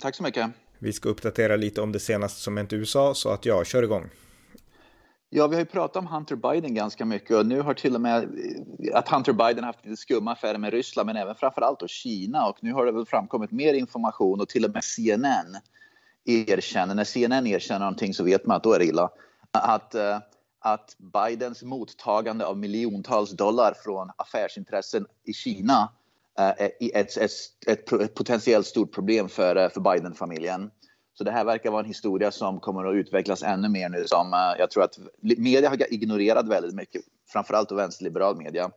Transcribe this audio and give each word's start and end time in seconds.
Tack 0.00 0.14
så 0.14 0.22
mycket. 0.22 0.50
Vi 0.78 0.92
ska 0.92 1.08
uppdatera 1.08 1.56
lite 1.56 1.80
om 1.80 1.92
det 1.92 2.00
senaste 2.00 2.40
som 2.40 2.56
hänt 2.56 2.72
i 2.72 2.76
USA, 2.76 3.14
så 3.14 3.30
att 3.30 3.46
jag 3.46 3.66
kör 3.66 3.82
igång. 3.82 4.10
Ja, 5.30 5.46
vi 5.46 5.54
har 5.54 5.60
ju 5.60 5.66
pratat 5.66 5.96
om 5.96 6.06
Hunter 6.06 6.36
Biden 6.36 6.74
ganska 6.74 7.04
mycket 7.04 7.36
och 7.36 7.46
nu 7.46 7.60
har 7.60 7.74
till 7.74 7.94
och 7.94 8.00
med 8.00 8.28
att 8.94 9.08
Hunter 9.08 9.32
Biden 9.32 9.64
haft 9.64 9.84
lite 9.84 9.96
skumma 9.96 10.32
affärer 10.32 10.58
med 10.58 10.72
Ryssland, 10.72 11.06
men 11.06 11.16
även 11.16 11.34
framförallt 11.34 11.80
då 11.80 11.86
Kina 11.86 12.48
och 12.48 12.58
nu 12.60 12.72
har 12.72 12.86
det 12.86 12.92
väl 12.92 13.06
framkommit 13.06 13.50
mer 13.50 13.74
information 13.74 14.40
och 14.40 14.48
till 14.48 14.64
och 14.64 14.70
med 14.70 14.84
CNN 14.84 15.56
erkänner, 16.24 16.94
när 16.94 17.04
CNN 17.04 17.46
erkänner 17.46 17.80
någonting 17.80 18.14
så 18.14 18.24
vet 18.24 18.46
man 18.46 18.56
att 18.56 18.62
då 18.62 18.72
är 18.72 18.78
det 18.78 18.84
illa, 18.84 19.10
att, 19.50 19.94
eh, 19.94 20.18
att 20.60 20.96
Bidens 20.98 21.62
mottagande 21.62 22.46
av 22.46 22.58
miljontals 22.58 23.30
dollar 23.30 23.74
från 23.84 24.10
affärsintressen 24.16 25.06
i 25.24 25.32
Kina 25.32 25.88
Eh, 25.88 25.97
ett, 26.38 27.16
ett, 27.16 27.16
ett, 27.66 27.92
ett 27.92 28.14
potentiellt 28.14 28.66
stort 28.66 28.94
problem 28.94 29.28
för, 29.28 29.56
eh, 29.56 29.68
för 29.68 29.80
Biden-familjen. 29.80 30.70
Så 31.14 31.24
det 31.24 31.30
här 31.30 31.44
verkar 31.44 31.70
vara 31.70 31.82
en 31.82 31.88
historia 31.88 32.30
som 32.30 32.60
kommer 32.60 32.84
att 32.84 32.94
utvecklas 32.94 33.42
ännu 33.42 33.68
mer 33.68 33.88
nu. 33.88 34.04
Som 34.06 34.32
eh, 34.32 34.58
jag 34.58 34.70
tror 34.70 34.82
att 34.82 34.98
media 35.20 35.68
har 35.68 35.92
ignorerat 35.92 36.48
väldigt 36.48 36.74
mycket, 36.74 37.02
framförallt 37.32 37.72
vänsterliberal 37.72 38.36
media. 38.36 38.70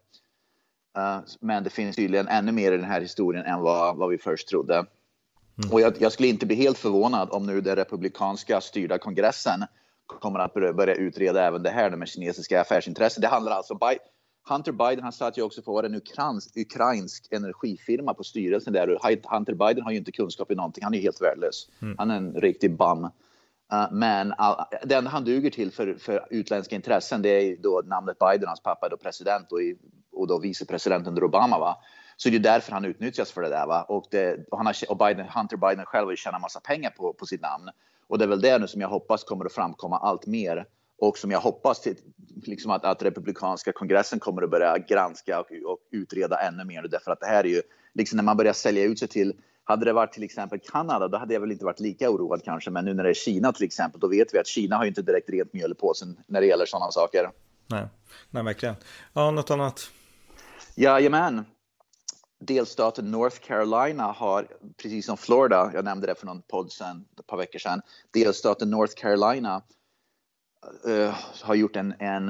Men 1.39 1.63
det 1.63 1.69
finns 1.69 1.95
tydligen 1.95 2.27
ännu 2.27 2.51
mer 2.51 2.71
i 2.71 2.77
den 2.77 2.85
här 2.85 3.01
historien 3.01 3.45
än 3.45 3.61
vad, 3.61 3.97
vad 3.97 4.09
vi 4.09 4.17
först 4.17 4.47
trodde. 4.47 4.73
Mm. 4.73 5.71
Och 5.71 5.81
jag, 5.81 5.93
jag, 6.01 6.11
skulle 6.11 6.29
inte 6.29 6.45
bli 6.45 6.55
helt 6.55 6.77
förvånad 6.77 7.29
om 7.31 7.45
nu 7.45 7.61
den 7.61 7.75
republikanska 7.75 8.61
styrda 8.61 8.97
kongressen 8.97 9.65
kommer 10.19 10.39
att 10.39 10.53
börja 10.53 10.95
utreda 10.95 11.43
även 11.45 11.63
det 11.63 11.69
här 11.69 11.89
med 11.89 12.07
kinesiska 12.07 12.61
affärsintressen. 12.61 13.21
Det 13.21 13.27
handlar 13.27 13.51
alltså 13.51 13.73
om 13.73 13.79
Hunter 14.49 14.71
Biden 14.71 15.03
han 15.03 15.13
satt 15.13 15.37
ju 15.37 15.41
också 15.41 15.61
för 15.61 15.83
en 15.83 15.95
ukrainsk, 15.95 16.57
ukrainsk 16.57 17.27
energifirma 17.31 18.13
på 18.13 18.23
styrelsen 18.23 18.73
där. 18.73 18.99
Hunter 19.29 19.53
Biden 19.53 19.83
har 19.83 19.91
ju 19.91 19.97
inte 19.97 20.11
kunskap 20.11 20.51
i 20.51 20.55
någonting. 20.55 20.83
Han 20.83 20.93
är 20.93 20.99
helt 20.99 21.21
värdelös. 21.21 21.69
Mm. 21.81 21.95
Han 21.97 22.11
är 22.11 22.17
en 22.17 22.33
riktig 22.33 22.77
bum. 22.77 23.03
Uh, 23.73 23.91
men 23.91 24.27
uh, 24.27 24.63
det 24.83 24.95
enda 24.95 25.11
han 25.11 25.23
duger 25.23 25.49
till 25.49 25.71
för, 25.71 25.93
för 25.93 26.27
utländska 26.29 26.75
intressen 26.75 27.21
det 27.21 27.29
är 27.29 27.57
då 27.57 27.81
namnet 27.85 28.19
Biden, 28.19 28.47
hans 28.47 28.63
pappa 28.63 28.85
är 28.85 28.89
då 28.89 28.97
president 28.97 29.51
och, 29.51 29.61
i, 29.61 29.77
och 30.11 30.27
då 30.27 30.39
vicepresident 30.39 31.07
under 31.07 31.23
Obama. 31.23 31.59
Va? 31.59 31.77
Så 32.17 32.29
det 32.29 32.35
är 32.35 32.39
därför 32.39 32.71
han 32.71 32.85
utnyttjas 32.85 33.31
för 33.31 33.41
det 33.41 33.49
där. 33.49 33.67
Va? 33.67 33.83
Och, 33.83 34.05
det, 34.11 34.45
och, 34.51 34.57
han 34.57 34.65
har, 34.65 34.75
och 34.89 34.97
Biden, 34.97 35.27
Hunter 35.29 35.57
Biden 35.57 35.85
själv 35.85 36.05
har 36.05 36.11
ju 36.11 36.17
tjänat 36.17 36.41
massa 36.41 36.59
pengar 36.59 36.89
på, 36.89 37.13
på 37.13 37.25
sitt 37.25 37.41
namn. 37.41 37.69
Och 38.07 38.17
det 38.17 38.25
är 38.25 38.29
väl 38.29 38.41
det 38.41 38.57
nu 38.59 38.67
som 38.67 38.81
jag 38.81 38.89
hoppas 38.89 39.23
kommer 39.23 39.45
att 39.45 39.53
framkomma 39.53 39.97
allt 39.97 40.27
mer 40.27 40.65
och 41.01 41.17
som 41.17 41.31
jag 41.31 41.39
hoppas 41.39 41.81
till, 41.81 41.95
liksom 42.43 42.71
att, 42.71 42.85
att 42.85 43.03
republikanska 43.03 43.71
kongressen 43.71 44.19
kommer 44.19 44.41
att 44.41 44.49
börja 44.49 44.77
granska 44.77 45.39
och, 45.39 45.45
och, 45.65 45.79
utreda 45.91 46.39
ännu 46.39 46.63
mer. 46.65 46.87
Därför 46.87 47.11
att 47.11 47.19
det 47.19 47.25
här 47.25 47.43
är 47.43 47.49
ju, 47.49 47.61
liksom 47.93 48.17
när 48.17 48.23
man 48.23 48.37
börjar 48.37 48.53
sälja 48.53 48.83
ut 48.83 48.99
sig 48.99 49.07
till 49.07 49.33
hade 49.63 49.85
det 49.85 49.93
varit 49.93 50.13
till 50.13 50.23
exempel 50.23 50.59
Kanada, 50.59 51.07
då 51.07 51.17
hade 51.17 51.33
jag 51.33 51.41
väl 51.41 51.51
inte 51.51 51.65
varit 51.65 51.79
lika 51.79 52.09
oroad 52.09 52.41
kanske. 52.43 52.71
Men 52.71 52.85
nu 52.85 52.93
när 52.93 53.03
det 53.03 53.09
är 53.09 53.13
Kina 53.13 53.51
till 53.53 53.65
exempel, 53.65 53.99
då 53.99 54.07
vet 54.07 54.33
vi 54.33 54.39
att 54.39 54.47
Kina 54.47 54.77
har 54.77 54.83
ju 54.83 54.89
inte 54.89 55.01
direkt 55.01 55.29
rent 55.29 55.53
mjöl 55.53 55.71
i 55.71 55.75
påsen 55.75 56.19
när 56.27 56.41
det 56.41 56.47
gäller 56.47 56.65
sådana 56.65 56.91
saker. 56.91 57.31
Nej, 57.67 57.87
nej 58.29 58.43
verkligen. 58.43 58.75
Ja, 59.13 59.31
något 59.31 59.51
annat? 59.51 59.91
Jajamän. 60.75 61.45
Delstaten 62.39 63.11
North 63.11 63.37
Carolina 63.39 64.03
har, 64.03 64.47
precis 64.81 65.05
som 65.05 65.17
Florida, 65.17 65.71
jag 65.73 65.85
nämnde 65.85 66.07
det 66.07 66.15
för 66.15 66.25
någon 66.25 66.41
podd 66.41 66.71
sedan, 66.71 67.05
ett 67.19 67.27
par 67.27 67.37
veckor 67.37 67.59
sedan, 67.59 67.81
delstaten 68.13 68.69
North 68.69 68.93
Carolina 68.95 69.61
uh, 70.87 71.15
har 71.41 71.55
gjort 71.55 71.75
en, 71.75 71.93
en, 71.99 72.29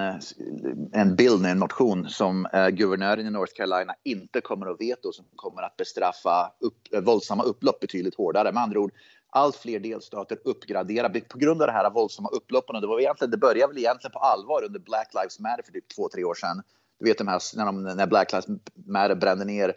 en 0.94 1.16
bild, 1.16 1.46
en 1.46 1.60
motion 1.60 2.10
som 2.10 2.48
uh, 2.56 2.68
guvernören 2.68 3.28
i 3.28 3.30
North 3.30 3.54
Carolina 3.54 3.96
inte 4.04 4.42
kommer 4.42 4.68
att 4.68 4.82
veta 4.82 5.08
och 5.08 5.16
som 5.16 5.26
kommer 5.36 5.62
att 5.62 5.78
bestraffa 5.78 6.54
upp, 6.60 6.78
uh, 6.96 7.00
våldsamma 7.00 7.44
upplopp 7.44 7.80
betydligt 7.80 8.16
hårdare. 8.16 8.52
Med 8.52 8.64
andra 8.64 8.80
ord, 8.80 8.92
allt 9.30 9.56
fler 9.56 9.80
delstater 9.80 10.38
uppgraderar 10.46 11.10
på 11.10 11.38
grund 11.38 11.62
av 11.62 11.68
det 11.68 11.74
här 11.74 11.90
våldsamma 11.90 12.30
upploppen. 12.30 12.76
Och 12.76 12.82
det, 12.82 12.88
var 12.88 13.00
egentligen, 13.00 13.32
det 13.32 13.38
började 13.38 13.74
väl 13.74 13.78
egentligen 13.78 14.12
på 14.12 14.20
allvar 14.20 14.64
under 14.66 14.80
Black 14.80 15.14
Lives 15.14 15.40
Matter 15.40 15.64
för 15.64 15.72
typ 15.72 15.90
två, 15.96 16.10
tre 16.10 16.24
år 16.24 16.36
sedan. 16.36 16.62
Du 17.00 17.06
vet 17.06 17.18
de 17.18 17.28
här, 17.28 17.42
när, 17.56 17.66
de, 17.66 17.84
när 17.84 18.08
Black 18.08 18.32
Lives 18.32 18.48
Matter 18.86 19.16
brände 19.16 19.46
ner 19.46 19.74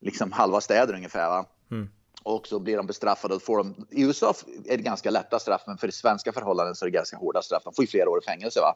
liksom 0.00 0.32
halva 0.32 0.60
städer 0.60 0.94
ungefär. 0.94 1.28
Va? 1.28 1.46
Mm 1.70 1.88
och 2.22 2.46
så 2.46 2.58
blir 2.58 2.76
de 2.76 2.86
bestraffade. 2.86 3.34
Och 3.34 3.42
får 3.42 3.56
de, 3.56 3.86
I 3.90 4.02
USA 4.02 4.34
är 4.64 4.76
det 4.76 4.82
ganska 4.82 5.10
lätta 5.10 5.38
straff, 5.38 5.62
men 5.66 5.78
för 5.78 5.90
svenska 5.90 6.32
förhållanden 6.32 6.74
så 6.74 6.84
är 6.84 6.90
det 6.90 6.96
ganska 6.96 7.16
hårda 7.16 7.42
straff. 7.42 7.62
De 7.64 7.74
får 7.74 7.82
ju 7.82 7.88
flera 7.88 8.10
år 8.10 8.18
i 8.18 8.24
fängelse. 8.24 8.60
Va? 8.60 8.74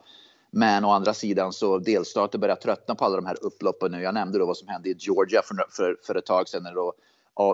Men 0.51 0.85
å 0.85 0.91
andra 0.91 1.15
sidan 1.15 1.53
så 1.53 1.79
delstater 1.79 2.39
börjar 2.39 2.57
tröttna 2.57 2.95
på 2.95 3.05
alla 3.05 3.17
de 3.17 3.27
här 3.27 3.37
upploppen 3.45 3.93
nu. 3.93 4.03
Jag 4.03 4.15
nämnde 4.15 4.39
då 4.39 4.47
vad 4.47 4.57
som 4.57 4.69
hände 4.69 4.89
i 4.89 4.97
Georgia 4.99 5.43
för, 5.43 5.67
för, 5.71 5.97
för 6.07 6.15
ett 6.15 6.27
tag 6.27 6.49
sedan 6.49 6.63
när, 6.63 6.75
då, 6.75 6.95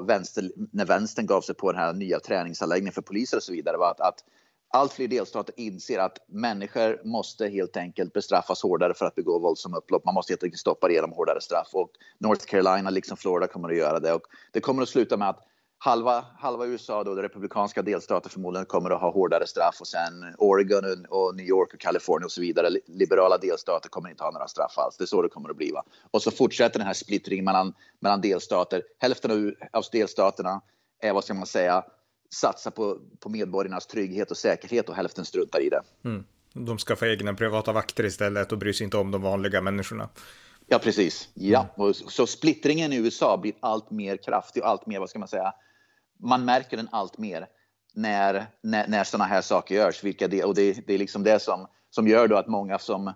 vänster, 0.00 0.50
när 0.72 0.86
vänstern 0.86 1.26
gav 1.26 1.40
sig 1.40 1.54
på 1.54 1.72
den 1.72 1.80
här 1.80 1.92
nya 1.92 2.20
träningsanläggningen 2.20 2.92
för 2.92 3.02
poliser 3.02 3.36
och 3.36 3.42
så 3.42 3.52
vidare. 3.52 3.76
Va? 3.76 3.90
Att, 3.90 4.00
att 4.00 4.24
allt 4.70 4.92
fler 4.92 5.08
delstater 5.08 5.54
inser 5.56 5.98
att 5.98 6.18
människor 6.28 7.00
måste 7.04 7.48
helt 7.48 7.76
enkelt 7.76 8.12
bestraffas 8.12 8.62
hårdare 8.62 8.94
för 8.94 9.06
att 9.06 9.14
begå 9.14 9.38
våldsamma 9.38 9.76
upplopp. 9.76 10.04
Man 10.04 10.14
måste 10.14 10.32
helt 10.32 10.42
enkelt 10.42 10.60
stoppa 10.60 10.88
det 10.88 10.94
genom 10.94 11.12
hårdare 11.12 11.40
straff 11.40 11.68
och 11.72 11.90
North 12.18 12.44
Carolina 12.46 12.90
liksom 12.90 13.16
Florida 13.16 13.46
kommer 13.46 13.68
att 13.68 13.76
göra 13.76 14.00
det 14.00 14.12
och 14.12 14.22
det 14.52 14.60
kommer 14.60 14.82
att 14.82 14.88
sluta 14.88 15.16
med 15.16 15.28
att 15.28 15.44
halva, 15.78 16.24
halva 16.38 16.66
USA, 16.66 17.04
då, 17.04 17.14
de 17.14 17.22
republikanska 17.22 17.82
delstater 17.82 18.30
förmodligen 18.30 18.66
kommer 18.66 18.90
att 18.90 19.00
ha 19.00 19.10
hårdare 19.10 19.46
straff 19.46 19.76
och 19.80 19.86
sen 19.86 20.34
Oregon 20.38 21.06
och 21.08 21.36
New 21.36 21.46
York 21.46 21.74
och 21.74 21.80
Kalifornien 21.80 22.24
och 22.24 22.32
så 22.32 22.40
vidare. 22.40 22.68
Liberala 22.86 23.38
delstater 23.38 23.88
kommer 23.88 24.10
inte 24.10 24.24
ha 24.24 24.30
några 24.30 24.48
straff 24.48 24.78
alls. 24.78 24.96
Det 24.96 25.04
är 25.04 25.06
så 25.06 25.22
det 25.22 25.28
kommer 25.28 25.50
att 25.50 25.56
bli. 25.56 25.72
Va? 25.72 25.84
Och 26.10 26.22
så 26.22 26.30
fortsätter 26.30 26.78
den 26.78 26.86
här 26.86 26.94
splittringen 26.94 27.44
mellan, 27.44 27.74
mellan 28.00 28.20
delstater. 28.20 28.82
Hälften 28.98 29.54
av, 29.72 29.84
delstaterna 29.92 30.60
är, 31.02 31.12
vad 31.12 31.24
ska 31.24 31.34
man 31.34 31.46
säga, 31.46 31.84
satsa 32.30 32.70
på, 32.70 32.98
på 33.20 33.28
medborgarnas 33.28 33.86
trygghet 33.86 34.30
och 34.30 34.36
säkerhet 34.36 34.88
och 34.88 34.94
hälften 34.94 35.24
struntar 35.24 35.60
i 35.60 35.68
det. 35.68 35.80
Mm. 36.04 36.24
De 36.52 36.78
ska 36.78 36.96
få 36.96 37.06
egna 37.06 37.34
privata 37.34 37.72
vakter 37.72 38.04
istället 38.04 38.52
och 38.52 38.58
bryr 38.58 38.72
sig 38.72 38.84
inte 38.84 38.96
om 38.96 39.10
de 39.10 39.22
vanliga 39.22 39.60
människorna. 39.60 40.08
Ja, 40.66 40.78
precis. 40.78 41.28
Ja, 41.34 41.66
mm. 41.78 41.94
så 41.94 42.26
splittringen 42.26 42.92
i 42.92 42.96
USA 42.96 43.36
blir 43.36 43.54
allt 43.60 43.90
mer 43.90 44.16
kraftig 44.16 44.62
och 44.62 44.68
allt 44.68 44.86
mer, 44.86 44.98
vad 45.00 45.10
ska 45.10 45.18
man 45.18 45.28
säga, 45.28 45.52
man 46.18 46.44
märker 46.44 46.76
den 46.76 46.88
allt 46.92 47.18
mer 47.18 47.46
när, 47.94 48.46
när, 48.62 48.88
när 48.88 49.04
sådana 49.04 49.24
här 49.24 49.42
saker 49.42 49.74
görs. 49.74 50.04
Vilka 50.04 50.28
det, 50.28 50.44
och 50.44 50.54
det, 50.54 50.86
det 50.86 50.94
är 50.94 50.98
liksom 50.98 51.22
det 51.22 51.42
som, 51.42 51.66
som 51.90 52.08
gör 52.08 52.28
då 52.28 52.36
att 52.36 52.48
många 52.48 52.78
som... 52.78 53.12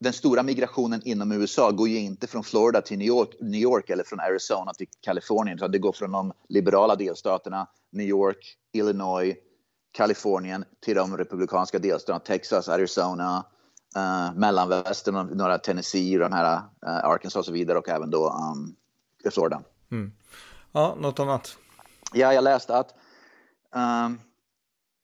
Den 0.00 0.12
stora 0.12 0.42
migrationen 0.42 1.02
inom 1.04 1.32
USA 1.32 1.70
går 1.70 1.88
ju 1.88 1.98
inte 1.98 2.26
från 2.26 2.44
Florida 2.44 2.80
till 2.80 2.98
New 2.98 3.06
York, 3.06 3.28
New 3.40 3.60
York 3.60 3.90
eller 3.90 4.04
från 4.04 4.20
Arizona 4.20 4.72
till 4.72 4.86
Kalifornien, 5.00 5.56
utan 5.56 5.70
det 5.70 5.78
går 5.78 5.92
från 5.92 6.12
de 6.12 6.32
liberala 6.48 6.96
delstaterna, 6.96 7.66
New 7.92 8.06
York, 8.06 8.56
Illinois, 8.72 9.34
Kalifornien 9.92 10.64
till 10.80 10.96
de 10.96 11.16
republikanska 11.16 11.78
delstaterna, 11.78 12.18
Texas, 12.18 12.68
Arizona, 12.68 13.46
uh, 13.96 14.38
mellanvästern, 14.38 15.26
några 15.26 15.58
Tennessee, 15.58 16.18
de 16.18 16.32
här 16.32 16.56
uh, 16.56 16.62
Arkansas 16.82 17.36
och 17.36 17.44
så 17.44 17.52
vidare 17.52 17.78
och 17.78 17.88
även 17.88 18.10
då 18.10 18.28
um, 18.28 18.76
Florida. 19.32 19.62
Mm. 19.90 20.12
Ja, 20.72 20.96
något 21.00 21.20
annat? 21.20 21.56
Ja, 22.14 22.34
jag 22.34 22.44
läste 22.44 22.76
att 22.76 22.94
um, 23.74 24.20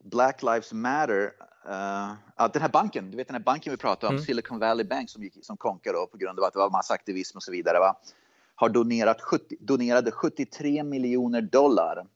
Black 0.04 0.42
Lives 0.42 0.72
Matter, 0.72 1.24
uh, 1.68 2.12
att 2.34 2.52
den 2.52 2.62
här 2.62 2.68
banken, 2.68 3.10
du 3.10 3.16
vet 3.16 3.26
den 3.26 3.34
här 3.34 3.42
banken 3.42 3.70
vi 3.70 3.76
pratade 3.76 4.08
om, 4.08 4.14
mm. 4.14 4.24
Silicon 4.24 4.58
Valley 4.58 4.86
Bank 4.86 5.10
som, 5.10 5.22
gick, 5.22 5.46
som 5.46 5.56
konkade 5.56 6.06
på 6.06 6.16
grund 6.16 6.38
av 6.38 6.44
att 6.44 6.52
det 6.52 6.58
var 6.58 6.70
massa 6.70 6.94
aktivism 6.94 7.36
och 7.36 7.42
så 7.42 7.52
vidare, 7.52 7.78
va? 7.78 7.96
har 8.54 8.68
donerat 8.68 9.20
70, 9.20 9.56
donerade 9.60 10.10
73 10.10 10.82
miljoner 10.82 11.40
dollar 11.42 12.06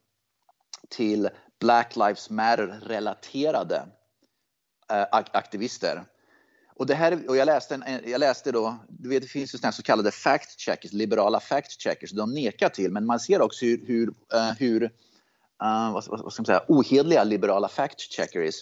till 0.89 1.29
Black 1.59 1.95
Lives 1.95 2.29
Matter-relaterade 2.29 3.85
uh, 4.91 5.05
aktivister. 5.11 6.05
Och, 6.75 6.85
det 6.85 6.95
här, 6.95 7.29
och 7.29 7.37
jag, 7.37 7.45
läste 7.45 7.75
en, 7.75 8.09
jag 8.09 8.19
läste 8.19 8.51
då, 8.51 8.77
du 8.89 9.09
vet 9.09 9.21
det 9.21 9.27
finns 9.27 9.53
ju 9.53 9.57
såna 9.57 9.71
så 9.71 9.83
kallade 9.83 10.11
fact 10.11 10.59
checkers, 10.59 10.93
liberala 10.93 11.39
fact 11.39 11.81
checkers, 11.81 12.11
de 12.11 12.33
nekar 12.33 12.69
till, 12.69 12.91
men 12.91 13.05
man 13.05 13.19
ser 13.19 13.41
också 13.41 13.65
hur, 13.65 13.85
hur, 13.87 14.07
uh, 14.07 14.51
hur 14.59 14.83
uh, 14.83 14.89
vad, 15.93 16.03
vad, 16.07 16.33
ska 16.33 16.41
man 16.41 16.45
säga, 16.45 16.63
ohedliga 16.67 17.23
liberala 17.23 17.67
fact 17.67 17.99
checkers 17.99 18.55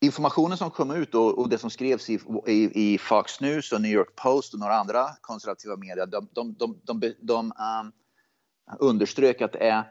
Informationen 0.00 0.58
som 0.58 0.70
kom 0.70 0.90
ut 0.90 1.14
och, 1.14 1.38
och 1.38 1.48
det 1.48 1.58
som 1.58 1.70
skrevs 1.70 2.10
i, 2.10 2.20
i, 2.46 2.92
i, 2.94 2.98
Fox 2.98 3.40
News 3.40 3.72
och 3.72 3.80
New 3.80 3.90
York 3.90 4.16
Post 4.16 4.54
och 4.54 4.60
några 4.60 4.74
andra 4.74 5.08
konservativa 5.20 5.76
medier, 5.76 6.06
de, 6.06 6.28
de, 6.32 6.54
de, 6.58 6.80
de, 6.84 7.14
de 7.20 7.52
um, 7.80 7.92
underströk 8.78 9.40
att 9.40 9.52
det 9.52 9.58
är 9.58 9.84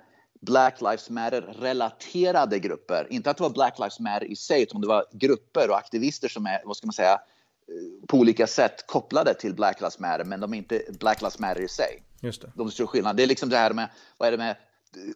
Black 0.46 0.82
Lives 0.82 1.10
Matter-relaterade 1.10 2.60
grupper. 2.60 3.08
Inte 3.10 3.30
att 3.30 3.38
det 3.38 3.44
var 3.44 3.50
Black 3.50 3.80
Lives 3.80 4.00
Matter 4.00 4.26
i 4.26 4.36
sig, 4.36 4.64
utan 4.64 4.82
det 4.82 4.88
var 4.88 5.06
grupper 5.12 5.70
och 5.70 5.78
aktivister 5.78 6.28
som 6.28 6.46
är, 6.46 6.62
vad 6.66 6.78
ska 6.78 6.88
man 6.88 6.94
säga, 6.94 7.14
eh, 7.14 8.08
på 8.08 8.18
olika 8.18 8.48
sätt 8.48 8.88
kopplade 8.88 9.34
till 9.34 9.56
Black 9.56 9.82
Lives 9.82 10.00
Matter, 10.00 10.26
men 10.26 10.40
de 10.40 10.54
är 10.54 10.58
inte 10.58 10.82
Black 11.00 11.22
Lives 11.22 11.40
Matter 11.40 11.62
i 11.62 11.68
sig. 11.68 12.04
Just 12.22 12.42
det. 12.42 12.52
De 12.56 12.72
stor 12.72 12.88
skillnad. 12.88 13.18
Det 13.18 13.24
är 13.24 13.28
liksom 13.28 13.50
det 13.50 13.58
här 13.58 13.74
med, 13.74 13.90
vad 14.18 14.28
är 14.28 14.32
det 14.32 14.38
med, 14.38 14.56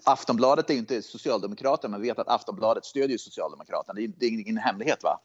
Aftonbladet 0.03 0.69
är 0.69 0.73
ju 0.73 0.79
inte 0.79 1.01
Socialdemokraterna, 1.01 1.91
men 1.91 2.01
vet 2.01 2.19
att 2.19 2.27
Aftonbladet 2.27 2.85
stödjer 2.85 3.17
Socialdemokraterna. 3.17 3.93
Det 4.17 4.25
är, 4.25 4.29
ingen 4.29 4.57
hemlighet. 4.57 5.03
va? 5.03 5.19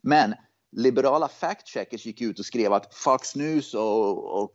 Men 0.00 0.34
liberala 0.72 1.28
fact-checkers 1.28 2.06
gick 2.06 2.20
ut 2.20 2.38
och 2.38 2.44
skrev 2.44 2.72
att 2.72 2.94
Fox 2.94 3.36
News 3.36 3.74
och, 3.74 4.42
och, 4.42 4.52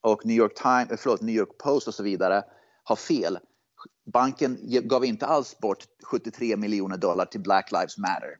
och 0.00 0.26
New, 0.26 0.36
York 0.36 0.54
Times, 0.54 0.90
eh, 0.90 0.96
förlåt, 0.96 1.20
New 1.20 1.36
York 1.36 1.58
Post 1.58 1.88
och 1.88 1.94
så 1.94 2.02
vidare 2.02 2.42
har 2.84 2.96
fel. 2.96 3.38
Banken 4.12 4.58
gav 4.62 5.04
inte 5.04 5.26
alls 5.26 5.58
bort 5.58 5.84
73 6.02 6.56
miljoner 6.56 6.96
dollar 6.96 7.24
till 7.24 7.40
Black 7.40 7.72
Lives 7.72 7.98
Matter. 7.98 8.38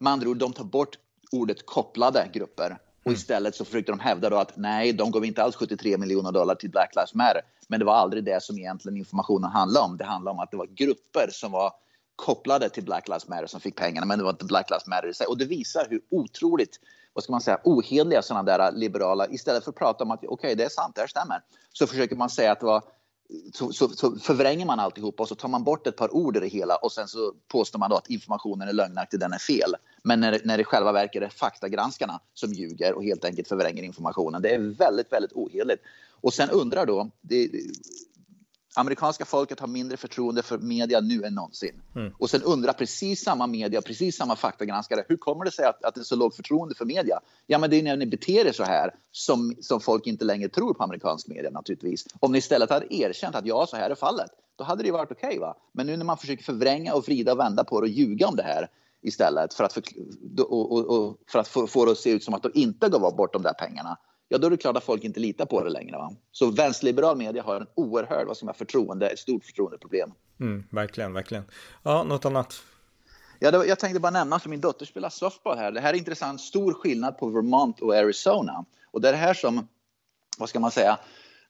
Med 0.00 0.12
andra 0.12 0.28
ord, 0.28 0.36
de 0.36 0.52
tar 0.52 0.64
bort 0.64 0.98
ordet 1.32 1.66
kopplade 1.66 2.30
grupper 2.32 2.78
och 3.00 3.06
mm. 3.06 3.16
istället 3.16 3.54
så 3.54 3.64
försökte 3.64 3.92
de 3.92 4.00
hävda 4.00 4.30
då 4.30 4.36
att 4.36 4.56
nej, 4.56 4.92
de 4.92 5.10
gav 5.10 5.24
inte 5.24 5.42
alls 5.42 5.56
73 5.56 5.98
miljoner 5.98 6.32
dollar 6.32 6.54
till 6.54 6.70
Black 6.70 6.94
Lives 6.94 7.14
Matter. 7.14 7.42
Men 7.68 7.78
det 7.78 7.86
var 7.86 7.94
aldrig 7.94 8.24
det 8.24 8.42
som 8.42 8.58
egentligen 8.58 8.96
informationen 8.96 9.50
handlade 9.50 9.86
om. 9.86 9.96
Det 9.96 10.04
handlade 10.04 10.34
om 10.34 10.40
att 10.40 10.50
det 10.50 10.56
var 10.56 10.66
grupper 10.66 11.28
som 11.30 11.52
var 11.52 11.72
kopplade 12.16 12.68
till 12.68 12.84
Black 12.84 13.08
Lives 13.08 13.28
Matter 13.28 13.46
som 13.46 13.60
fick 13.60 13.76
pengarna, 13.76 14.06
men 14.06 14.18
det 14.18 14.24
var 14.24 14.30
inte 14.30 14.44
Black 14.44 14.70
Lives 14.70 14.86
Matter 14.86 15.08
i 15.08 15.14
sig. 15.14 15.26
Och 15.26 15.38
det 15.38 15.44
visar 15.44 15.86
hur 15.90 16.00
otroligt 16.10 16.80
vad 17.12 17.24
ska 17.24 17.32
man 17.32 17.40
säga, 17.40 17.60
ohederliga 17.64 18.22
sådana 18.22 18.42
där 18.42 18.72
liberala, 18.72 19.26
istället 19.26 19.64
för 19.64 19.70
att 19.70 19.76
prata 19.76 20.04
om 20.04 20.10
att 20.10 20.18
okej, 20.18 20.28
okay, 20.28 20.54
det 20.54 20.64
är 20.64 20.68
sant, 20.68 20.94
det 20.94 21.00
här 21.00 21.08
stämmer, 21.08 21.42
så 21.72 21.86
försöker 21.86 22.16
man 22.16 22.30
säga 22.30 22.52
att 22.52 22.60
det 22.60 22.66
var 22.66 22.82
så, 23.52 23.72
så, 23.72 23.88
så, 23.88 24.16
förvränger 24.16 24.66
man 24.66 24.80
alltihop 24.80 25.20
och 25.20 25.28
så 25.28 25.34
tar 25.34 25.48
man 25.48 25.64
bort 25.64 25.86
ett 25.86 25.96
par 25.96 26.14
ord 26.14 26.36
i 26.36 26.40
det 26.40 26.46
hela 26.46 26.76
och 26.76 26.92
sen 26.92 27.08
så 27.08 27.32
påstår 27.48 27.78
man 27.78 27.90
då 27.90 27.96
att 27.96 28.10
informationen 28.10 28.68
är 28.68 28.72
lögnaktig, 28.72 29.20
den 29.20 29.32
är 29.32 29.38
fel. 29.38 29.74
Men 30.02 30.20
när, 30.20 30.40
när 30.44 30.58
det 30.58 30.64
själva 30.64 30.92
verket 30.92 31.22
är 31.22 31.28
faktagranskarna 31.28 32.20
som 32.34 32.52
ljuger 32.52 32.92
och 32.92 33.04
helt 33.04 33.24
enkelt 33.24 33.48
förvränger 33.48 33.82
informationen. 33.82 34.42
Det 34.42 34.54
är 34.54 34.58
väldigt, 34.58 35.12
väldigt 35.12 35.32
ohederligt. 35.32 35.82
Och 36.20 36.34
sen 36.34 36.50
undrar 36.50 36.86
då, 36.86 37.10
det, 37.20 37.50
amerikanska 38.76 39.24
folket 39.24 39.60
har 39.60 39.66
mindre 39.66 39.96
förtroende 39.96 40.42
för 40.42 40.58
media 40.58 41.00
nu 41.00 41.24
än 41.24 41.34
någonsin. 41.34 41.82
Mm. 41.94 42.12
Och 42.18 42.30
sen 42.30 42.42
undrar 42.42 42.72
precis 42.72 43.24
samma 43.24 43.46
media, 43.46 43.82
precis 43.82 44.16
samma 44.16 44.36
faktagranskare, 44.36 45.04
hur 45.08 45.16
kommer 45.16 45.44
det 45.44 45.50
sig 45.50 45.64
att, 45.64 45.84
att 45.84 45.94
det 45.94 46.00
är 46.00 46.04
så 46.04 46.16
lågt 46.16 46.36
förtroende 46.36 46.74
för 46.74 46.84
media? 46.84 47.20
Ja, 47.46 47.58
men 47.58 47.70
det 47.70 47.76
är 47.76 47.82
när 47.82 47.96
ni 47.96 48.06
beter 48.06 48.46
er 48.46 48.52
så 48.52 48.64
här 48.64 48.94
som, 49.12 49.56
som 49.60 49.80
folk 49.80 50.06
inte 50.06 50.24
längre 50.24 50.48
tror 50.48 50.74
på 50.74 50.84
amerikansk 50.84 51.28
media 51.28 51.50
naturligtvis. 51.50 52.06
Om 52.20 52.32
ni 52.32 52.38
istället 52.38 52.70
hade 52.70 52.94
erkänt 52.94 53.34
att 53.34 53.46
ja, 53.46 53.66
så 53.66 53.76
här 53.76 53.90
är 53.90 53.94
fallet, 53.94 54.30
då 54.56 54.64
hade 54.64 54.82
det 54.82 54.90
varit 54.90 55.12
okej. 55.12 55.38
Okay, 55.38 55.52
men 55.72 55.86
nu 55.86 55.96
när 55.96 56.04
man 56.04 56.18
försöker 56.18 56.44
förvränga 56.44 56.94
och 56.94 57.04
vrida 57.04 57.32
och 57.32 57.38
vända 57.38 57.64
på 57.64 57.80
det 57.80 57.84
och 57.84 57.92
ljuga 57.92 58.26
om 58.26 58.36
det 58.36 58.42
här 58.42 58.68
istället 59.02 59.54
för 59.54 59.64
att, 59.64 59.72
för, 59.72 59.82
och, 60.40 60.72
och, 60.72 60.98
och 60.98 61.18
för 61.26 61.38
att 61.38 61.48
få, 61.48 61.66
få 61.66 61.84
det 61.84 61.90
att 61.90 61.98
se 61.98 62.10
ut 62.10 62.24
som 62.24 62.34
att 62.34 62.42
de 62.42 62.50
inte 62.54 62.88
gav 62.88 63.16
bort 63.16 63.32
de 63.32 63.42
där 63.42 63.52
pengarna, 63.52 63.98
ja 64.28 64.38
då 64.38 64.46
är 64.46 64.50
det 64.50 64.56
klart 64.56 64.76
att 64.76 64.84
folk 64.84 65.04
inte 65.04 65.20
litar 65.20 65.46
på 65.46 65.64
det 65.64 65.70
längre. 65.70 65.96
Va? 65.96 66.12
Så 66.32 66.50
vänsterliberal 66.50 67.16
media 67.16 67.42
har 67.42 67.56
en 67.60 67.66
oerhörd, 67.74 68.26
vad 68.26 68.36
som 68.36 68.48
är 68.48 68.52
förtroende, 68.52 69.08
ett 69.08 69.18
stort 69.18 69.44
förtroendeproblem. 69.44 70.12
Mm, 70.40 70.64
verkligen, 70.70 71.12
verkligen. 71.12 71.44
Ja, 71.82 72.02
något 72.02 72.24
annat? 72.24 72.62
Ja, 73.38 73.50
det, 73.50 73.66
jag 73.66 73.78
tänkte 73.78 74.00
bara 74.00 74.12
nämna, 74.12 74.38
för 74.38 74.48
min 74.48 74.60
dotter 74.60 74.86
spelar 74.86 75.08
softball 75.08 75.58
här. 75.58 75.72
Det 75.72 75.80
här 75.80 75.94
är 75.94 75.98
intressant, 75.98 76.40
stor 76.40 76.72
skillnad 76.72 77.18
på 77.18 77.28
Vermont 77.28 77.80
och 77.80 77.94
Arizona. 77.94 78.64
Och 78.90 79.00
det 79.00 79.08
är 79.08 79.12
det 79.12 79.18
här 79.18 79.34
som, 79.34 79.68
vad 80.38 80.48
ska 80.48 80.60
man 80.60 80.70
säga, 80.70 80.98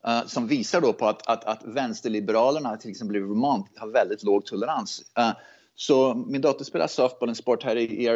uh, 0.09 0.27
som 0.27 0.47
visar 0.47 0.81
då 0.81 0.93
på 0.93 1.09
att, 1.09 1.27
att, 1.27 1.45
att 1.45 1.65
vänsterliberalerna, 1.65 2.77
till 2.77 2.91
exempel 2.91 3.17
i 3.17 3.21
Vermont, 3.21 3.67
har 3.77 3.89
väldigt 3.89 4.23
låg 4.23 4.45
tolerans. 4.45 5.03
Uh, 5.19 5.31
så 5.75 6.15
min 6.15 6.41
dotter 6.41 6.65
spelar 6.65 6.87
softball, 6.87 7.29
en 7.29 7.35
sport 7.35 7.63
här 7.63 7.77
i, 7.77 7.83
i 7.83 8.09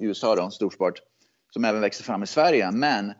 USA, 0.00 0.36
då, 0.36 0.42
en 0.42 0.50
stor 0.50 0.70
sport, 0.70 1.02
som 1.50 1.64
även 1.64 1.80
växer 1.80 2.04
fram 2.04 2.22
i 2.22 2.26
Sverige. 2.26 2.70
Men 2.70 3.12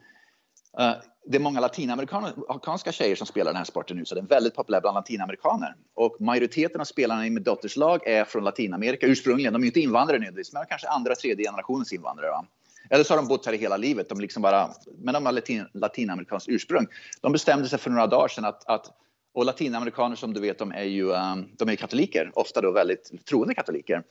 Eh, 0.79 0.93
det 1.27 1.37
är 1.37 1.41
många 1.41 1.61
latinamerikanska 1.61 2.93
tjejer 2.93 3.17
som 3.17 3.27
spelar 3.27 3.51
den 3.51 3.57
här 3.57 3.65
sporten 3.65 3.97
nu, 3.97 4.05
så 4.05 4.15
den 4.15 4.25
är 4.25 4.29
väldigt 4.29 4.55
populär 4.55 4.81
bland 4.81 4.95
latinamerikaner. 4.95 5.75
Och 5.95 6.17
majoriteten 6.21 6.81
av 6.81 6.85
spelarna 6.85 7.27
i 7.27 7.31
mitt 7.31 7.45
dotters 7.45 7.77
lag 7.77 8.07
är 8.07 8.25
från 8.25 8.45
Latinamerika 8.45 9.07
ursprungligen. 9.07 9.53
De 9.53 9.63
är 9.63 9.67
inte 9.67 9.81
invandrare 9.81 10.19
nödvändigtvis, 10.19 10.53
men 10.53 10.67
kanske 10.69 10.89
andra, 10.89 11.15
tredje 11.15 11.47
generationens 11.47 11.93
invandrare. 11.93 12.31
Va? 12.31 12.47
Eller 12.91 13.05
så 13.05 13.13
har 13.13 13.17
de 13.17 13.29
bott 13.29 13.47
här 13.47 13.53
i 13.53 13.57
hela 13.57 13.77
livet, 13.77 14.09
de 14.09 14.21
liksom 14.21 14.43
bara, 14.43 14.71
men 14.99 15.15
de 15.15 15.27
har 15.27 15.33
latin, 15.33 15.67
latinamerikanskt 15.73 16.49
ursprung. 16.49 16.87
De 17.21 17.33
bestämde 17.33 17.69
sig 17.69 17.79
för 17.79 17.91
några 17.91 18.07
dagar 18.07 18.29
sedan 18.29 18.45
att, 18.45 18.69
att 18.69 18.93
och 19.35 19.45
latinamerikaner 19.45 20.17
som 20.17 20.35
du 20.35 20.41
vet, 20.41 20.59
de 20.59 20.73
är 20.73 20.85
ju 20.85 21.11
um, 21.11 21.49
de 21.57 21.69
är 21.69 21.77
katoliker, 21.77 22.31
ofta 22.35 22.61
då 22.61 22.71
väldigt 22.71 23.27
troende 23.29 23.55
katoliker. 23.55 24.03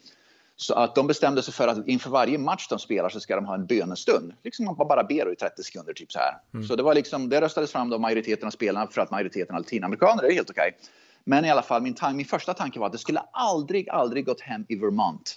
Så 0.56 0.74
att 0.74 0.96
de 0.96 1.08
bestämde 1.08 1.44
sig 1.44 1.54
för 1.54 1.68
att 1.68 1.88
inför 1.88 2.10
varje 2.10 2.38
match 2.38 2.68
de 2.70 2.80
spelar 2.80 3.10
så 3.10 3.20
ska 3.20 3.36
de 3.36 3.46
ha 3.46 3.56
en 3.56 3.66
bönestund. 3.66 4.34
Liksom 4.44 4.66
man 4.66 4.76
bara 4.76 5.04
ber 5.04 5.34
i 5.34 5.36
30 5.36 5.64
sekunder, 5.64 5.94
typ 5.94 6.12
så 6.12 6.20
här. 6.20 6.34
Mm. 6.54 6.68
Så 6.68 6.76
det 6.76 6.84
var 6.84 6.94
liksom, 6.96 7.30
det 7.30 7.42
röstades 7.42 7.72
fram 7.72 7.94
av 7.94 8.02
majoriteten 8.02 8.48
av 8.48 8.52
spelarna 8.52 8.88
för 8.88 9.02
att 9.02 9.12
majoriteten 9.12 9.56
av 9.56 9.62
latinamerikaner, 9.62 10.22
det 10.22 10.28
är 10.28 10.34
helt 10.34 10.50
okej. 10.50 10.76
Okay. 10.78 10.90
Men 11.26 11.46
i 11.46 11.52
alla 11.52 11.62
fall, 11.62 11.82
min, 11.82 11.96
min 12.14 12.26
första 12.26 12.54
tanke 12.54 12.80
var 12.80 12.86
att 12.86 12.92
det 12.92 12.98
skulle 12.98 13.20
aldrig, 13.20 13.90
aldrig 13.90 14.26
gått 14.26 14.42
hem 14.42 14.66
i 14.70 14.76
Vermont. 14.76 15.36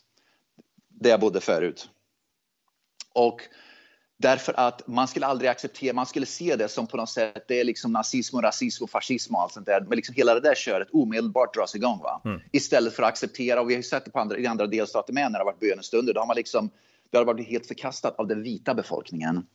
Där 0.88 1.10
jag 1.10 1.20
bodde 1.20 1.40
förut. 1.40 1.90
Och 3.12 3.40
Därför 4.18 4.60
att 4.60 4.86
man 4.86 5.08
skulle 5.08 5.26
aldrig 5.26 5.50
acceptera, 5.50 5.92
man 5.92 6.06
skulle 6.06 6.26
se 6.26 6.56
det 6.56 6.68
som 6.68 6.86
på 6.86 6.96
något 6.96 7.10
sätt, 7.10 7.44
det 7.48 7.60
är 7.60 7.64
liksom 7.64 7.92
nazism 7.92 8.36
och 8.36 8.42
rasism 8.42 8.84
och 8.84 8.90
fascism 8.90 9.34
och 9.34 9.42
allt 9.42 9.52
sånt 9.52 9.66
där. 9.66 9.80
Men 9.80 9.96
liksom 9.96 10.14
hela 10.14 10.34
det 10.34 10.40
där 10.40 10.54
köret 10.54 10.88
omedelbart 10.92 11.54
dras 11.54 11.74
igång. 11.74 11.98
Va? 11.98 12.20
Mm. 12.24 12.40
Istället 12.52 12.94
för 12.94 13.02
att 13.02 13.08
acceptera, 13.08 13.60
och 13.60 13.70
vi 13.70 13.74
har 13.74 13.78
ju 13.78 13.82
sett 13.82 14.04
det 14.04 14.10
på 14.10 14.18
andra, 14.18 14.38
i 14.38 14.46
andra 14.46 14.66
delstater 14.66 15.12
med 15.12 15.32
när 15.32 15.38
det 15.38 15.44
har 15.44 15.52
varit 15.52 15.60
bönestunder, 15.60 16.14
då 16.14 16.20
har 16.20 16.26
man 16.26 16.36
liksom, 16.36 16.70
det 17.10 17.18
har 17.18 17.24
varit 17.24 17.48
helt 17.48 17.66
förkastat 17.66 18.18
av 18.18 18.26
den 18.26 18.42
vita 18.42 18.74
befolkningen. 18.74 19.46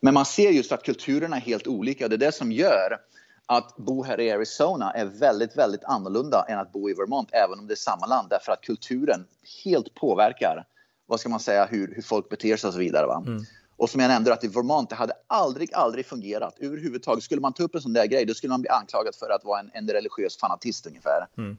Men 0.00 0.14
man 0.14 0.24
ser 0.24 0.50
just 0.50 0.72
att 0.72 0.82
kulturerna 0.82 1.36
är 1.36 1.40
helt 1.40 1.66
olika 1.66 2.04
och 2.04 2.10
det 2.10 2.16
är 2.16 2.18
det 2.18 2.32
som 2.32 2.52
gör 2.52 2.98
att 3.46 3.76
bo 3.76 4.04
här 4.04 4.20
i 4.20 4.30
Arizona 4.30 4.92
är 4.92 5.04
väldigt, 5.04 5.56
väldigt 5.56 5.84
annorlunda 5.84 6.44
än 6.48 6.58
att 6.58 6.72
bo 6.72 6.90
i 6.90 6.94
Vermont, 6.94 7.28
även 7.32 7.58
om 7.58 7.66
det 7.66 7.74
är 7.74 7.76
samma 7.76 8.06
land, 8.06 8.28
därför 8.30 8.52
att 8.52 8.60
kulturen 8.60 9.24
helt 9.64 9.94
påverkar, 9.94 10.64
vad 11.06 11.20
ska 11.20 11.28
man 11.28 11.40
säga, 11.40 11.66
hur, 11.66 11.94
hur 11.94 12.02
folk 12.02 12.28
beter 12.28 12.56
sig 12.56 12.68
och 12.68 12.74
så 12.74 12.80
vidare. 12.80 13.06
Va? 13.06 13.22
Mm. 13.26 13.44
Och 13.78 13.90
som 13.90 14.00
jag 14.00 14.08
nämnde 14.08 14.32
att 14.32 14.44
i 14.44 14.48
Vermont, 14.48 14.90
det 14.90 14.96
hade 14.96 15.12
aldrig, 15.26 15.74
aldrig 15.74 16.06
fungerat 16.06 16.58
överhuvudtaget. 16.60 17.24
Skulle 17.24 17.40
man 17.40 17.52
ta 17.52 17.62
upp 17.62 17.74
en 17.74 17.80
sån 17.80 17.92
där 17.92 18.06
grej, 18.06 18.24
då 18.24 18.34
skulle 18.34 18.50
man 18.50 18.60
bli 18.60 18.70
anklagad 18.70 19.14
för 19.14 19.30
att 19.30 19.44
vara 19.44 19.60
en, 19.60 19.70
en 19.74 19.88
religiös 19.88 20.36
fanatist 20.36 20.86
ungefär. 20.86 21.26
Mm. 21.38 21.56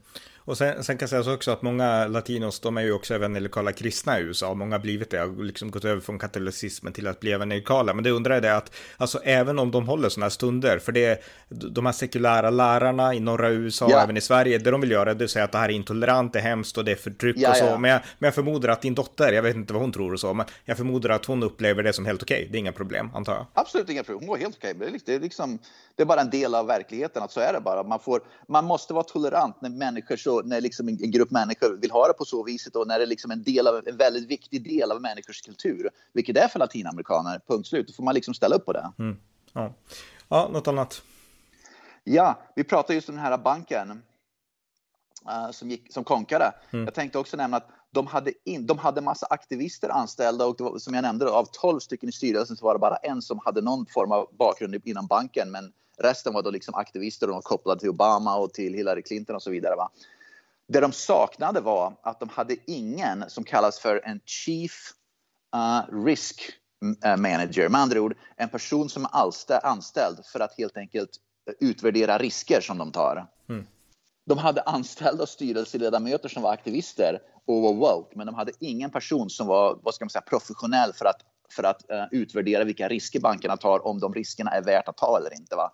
Och 0.49 0.57
sen, 0.57 0.83
sen 0.83 0.97
kan 0.97 1.07
sägas 1.07 1.27
också 1.27 1.51
att 1.51 1.61
många 1.61 2.07
latinos, 2.07 2.59
de 2.59 2.77
är 2.77 2.81
ju 2.81 2.91
också 2.91 3.13
evangelikala 3.13 3.71
kristna 3.71 4.19
i 4.19 4.21
USA. 4.21 4.53
Många 4.53 4.75
har 4.75 4.79
blivit 4.79 5.09
det, 5.09 5.23
och 5.23 5.43
liksom 5.43 5.71
gått 5.71 5.85
över 5.85 6.01
från 6.01 6.19
katolicismen 6.19 6.93
till 6.93 7.07
att 7.07 7.19
bli 7.19 7.31
evangelikala. 7.31 7.93
Men 7.93 8.03
det 8.03 8.11
undrar 8.11 8.33
jag 8.33 8.43
det 8.43 8.55
att, 8.55 8.71
alltså 8.97 9.19
även 9.23 9.59
om 9.59 9.71
de 9.71 9.87
håller 9.87 10.09
sådana 10.09 10.25
här 10.25 10.29
stunder, 10.29 10.79
för 10.79 10.91
det 10.91 11.05
är 11.05 11.17
de 11.49 11.85
här 11.85 11.93
sekulära 11.93 12.49
lärarna 12.49 13.13
i 13.13 13.19
norra 13.19 13.49
USA 13.49 13.85
och 13.85 13.91
även 13.91 14.17
i 14.17 14.21
Sverige, 14.21 14.57
det 14.57 14.71
de 14.71 14.81
vill 14.81 14.91
göra 14.91 15.13
det 15.13 15.23
är 15.23 15.25
att 15.25 15.31
säga 15.31 15.45
att 15.45 15.51
det 15.51 15.57
här 15.57 15.69
är 15.69 15.73
intolerant, 15.73 16.33
det 16.33 16.39
är 16.39 16.43
hemskt 16.43 16.77
och 16.77 16.85
det 16.85 16.91
är 16.91 16.95
förtryck 16.95 17.35
ja, 17.39 17.49
och 17.49 17.57
så. 17.57 17.65
Ja. 17.65 17.77
Men, 17.77 17.91
jag, 17.91 18.01
men 18.19 18.27
jag 18.27 18.35
förmodar 18.35 18.69
att 18.69 18.81
din 18.81 18.95
dotter, 18.95 19.33
jag 19.33 19.43
vet 19.43 19.55
inte 19.55 19.73
vad 19.73 19.81
hon 19.81 19.91
tror 19.91 20.13
och 20.13 20.19
så, 20.19 20.33
men 20.33 20.45
jag 20.65 20.77
förmodar 20.77 21.09
att 21.09 21.25
hon 21.25 21.43
upplever 21.43 21.83
det 21.83 21.93
som 21.93 22.05
helt 22.05 22.23
okej. 22.23 22.37
Okay. 22.37 22.51
Det 22.51 22.57
är 22.57 22.59
inga 22.59 22.71
problem, 22.71 23.11
antar 23.15 23.33
jag. 23.33 23.45
Absolut 23.53 23.89
inga 23.89 24.03
problem. 24.03 24.19
Hon 24.19 24.29
var 24.29 24.37
helt 24.37 24.57
okej. 24.57 24.75
Okay. 24.75 24.99
Det, 25.05 25.13
är 25.13 25.19
liksom, 25.19 25.59
det 25.95 26.03
är 26.03 26.07
bara 26.07 26.21
en 26.21 26.29
del 26.29 26.55
av 26.55 26.67
verkligheten, 26.67 27.23
att 27.23 27.31
så 27.31 27.39
är 27.39 27.53
det 27.53 27.61
bara. 27.61 27.83
Man, 27.83 27.99
får, 27.99 28.21
man 28.47 28.65
måste 28.65 28.93
vara 28.93 29.03
tolerant 29.03 29.61
när 29.61 29.69
människor 29.69 30.15
så, 30.15 30.38
när 30.45 30.61
liksom 30.61 30.87
en, 30.87 31.11
grupp 31.11 31.31
människor 31.31 31.77
vill 31.81 31.91
ha 31.91 32.07
det 32.07 32.13
på 32.13 32.25
så 32.25 32.43
viset 32.43 32.75
och 32.75 32.87
när 32.87 32.99
det 32.99 33.05
är 33.05 33.07
liksom 33.07 33.31
en, 33.31 33.43
del 33.43 33.67
av, 33.67 33.87
en 33.87 33.97
väldigt 33.97 34.27
viktig 34.27 34.63
del 34.63 34.91
av 34.91 35.01
människors 35.01 35.41
kultur, 35.41 35.89
vilket 36.13 36.35
det 36.35 36.41
är 36.41 36.47
för 36.47 36.59
latinamerikaner, 36.59 37.41
punkt 37.47 37.67
slut, 37.67 37.87
då 37.87 37.93
får 37.93 38.03
man 38.03 38.15
liksom 38.15 38.33
ställa 38.33 38.55
upp 38.55 38.65
på 38.65 38.73
det. 38.73 38.91
Mm. 38.99 39.17
Ja. 39.53 39.73
ja, 40.27 40.49
något 40.53 40.67
annat? 40.67 41.01
Ja, 42.03 42.39
vi 42.55 42.63
pratade 42.63 42.93
just 42.93 43.09
om 43.09 43.15
den 43.15 43.25
här 43.25 43.37
banken 43.37 43.91
uh, 45.27 45.51
som, 45.51 45.69
gick, 45.69 45.93
som 45.93 46.03
konkade. 46.03 46.53
Mm. 46.71 46.85
Jag 46.85 46.93
tänkte 46.93 47.17
också 47.17 47.37
nämna 47.37 47.57
att 47.57 47.69
de 47.91 48.07
hade, 48.07 48.33
in, 48.43 48.65
de 48.65 48.77
hade 48.77 49.01
massa 49.01 49.27
aktivister 49.29 49.89
anställda 49.89 50.45
och 50.45 50.61
var, 50.61 50.77
som 50.77 50.93
jag 50.93 51.01
nämnde, 51.01 51.29
av 51.29 51.47
12 51.51 51.79
stycken 51.79 52.09
i 52.09 52.11
styrelsen 52.11 52.57
så 52.57 52.65
var 52.65 52.73
det 52.73 52.79
bara 52.79 52.95
en 52.95 53.21
som 53.21 53.39
hade 53.45 53.61
någon 53.61 53.85
form 53.85 54.11
av 54.11 54.29
bakgrund 54.39 54.75
inom 54.83 55.07
banken. 55.07 55.51
Men 55.51 55.73
resten 55.97 56.33
var 56.33 56.43
då 56.43 56.49
liksom 56.49 56.75
aktivister 56.75 57.29
och 57.29 57.43
kopplade 57.43 57.79
till 57.79 57.89
Obama 57.89 58.37
och 58.37 58.53
till 58.53 58.73
Hillary 58.73 59.01
Clinton 59.01 59.35
och 59.35 59.43
så 59.43 59.51
vidare. 59.51 59.75
Va? 59.75 59.91
Det 60.71 60.79
de 60.79 60.91
saknade 60.91 61.61
var 61.61 61.93
att 62.01 62.19
de 62.19 62.29
hade 62.29 62.55
ingen 62.67 63.25
som 63.27 63.43
kallas 63.43 63.79
för 63.79 64.01
en 64.05 64.19
Chief 64.25 64.93
uh, 65.55 66.05
Risk 66.05 66.41
uh, 67.05 67.17
Manager. 67.17 67.69
Med 67.69 67.81
andra 67.81 68.01
ord 68.01 68.17
en 68.35 68.49
person 68.49 68.89
som 68.89 69.05
är 69.05 69.65
anställd 69.65 70.25
för 70.25 70.39
att 70.39 70.57
helt 70.57 70.77
enkelt 70.77 71.09
utvärdera 71.59 72.17
risker 72.17 72.61
som 72.61 72.77
de 72.77 72.91
tar. 72.91 73.27
Mm. 73.49 73.67
De 74.25 74.37
hade 74.37 74.61
anställda 74.61 75.25
styrelseledamöter 75.25 76.29
som 76.29 76.43
var 76.43 76.53
aktivister 76.53 77.19
och 77.45 77.61
var 77.61 77.73
woke, 77.73 78.17
men 78.17 78.25
de 78.25 78.35
hade 78.35 78.51
ingen 78.59 78.89
person 78.89 79.29
som 79.29 79.47
var 79.47 79.79
vad 79.83 79.93
ska 79.93 80.05
man 80.05 80.09
säga, 80.09 80.21
professionell 80.21 80.93
för 80.93 81.05
att, 81.05 81.21
för 81.49 81.63
att 81.63 81.81
uh, 81.91 82.05
utvärdera 82.11 82.63
vilka 82.63 82.87
risker 82.87 83.19
bankerna 83.19 83.57
tar, 83.57 83.87
om 83.87 83.99
de 83.99 84.13
riskerna 84.13 84.51
är 84.51 84.61
värt 84.61 84.87
att 84.87 84.97
ta 84.97 85.17
eller 85.17 85.33
inte. 85.33 85.55
Va? 85.55 85.71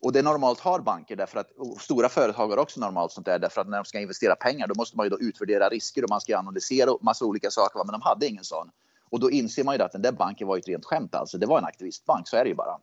Och 0.00 0.12
det 0.12 0.22
normalt 0.22 0.60
har 0.60 0.80
banker 0.80 1.16
därför 1.16 1.40
att 1.40 1.50
stora 1.80 2.08
företag 2.08 2.48
har 2.48 2.56
också 2.56 2.80
normalt 2.80 3.12
sånt 3.12 3.26
där 3.26 3.38
därför 3.38 3.60
att 3.60 3.68
när 3.68 3.76
de 3.76 3.84
ska 3.84 4.00
investera 4.00 4.34
pengar 4.34 4.66
då 4.66 4.74
måste 4.74 4.96
man 4.96 5.06
ju 5.06 5.10
då 5.10 5.20
utvärdera 5.20 5.68
risker 5.68 6.04
och 6.04 6.10
man 6.10 6.20
ska 6.20 6.38
analysera 6.38 6.90
massa 7.00 7.24
olika 7.24 7.50
saker. 7.50 7.84
Men 7.84 7.92
de 7.92 8.02
hade 8.02 8.26
ingen 8.26 8.44
sån. 8.44 8.70
Och 9.10 9.20
då 9.20 9.30
inser 9.30 9.64
man 9.64 9.76
ju 9.76 9.82
att 9.82 9.92
den 9.92 10.02
där 10.02 10.12
banken 10.12 10.48
var 10.48 10.58
ett 10.58 10.68
rent 10.68 10.84
skämt 10.84 11.14
alltså. 11.14 11.38
Det 11.38 11.46
var 11.46 11.58
en 11.58 11.64
aktivistbank, 11.64 12.28
så 12.28 12.36
är 12.36 12.44
det 12.44 12.48
ju 12.48 12.54
bara. 12.54 12.78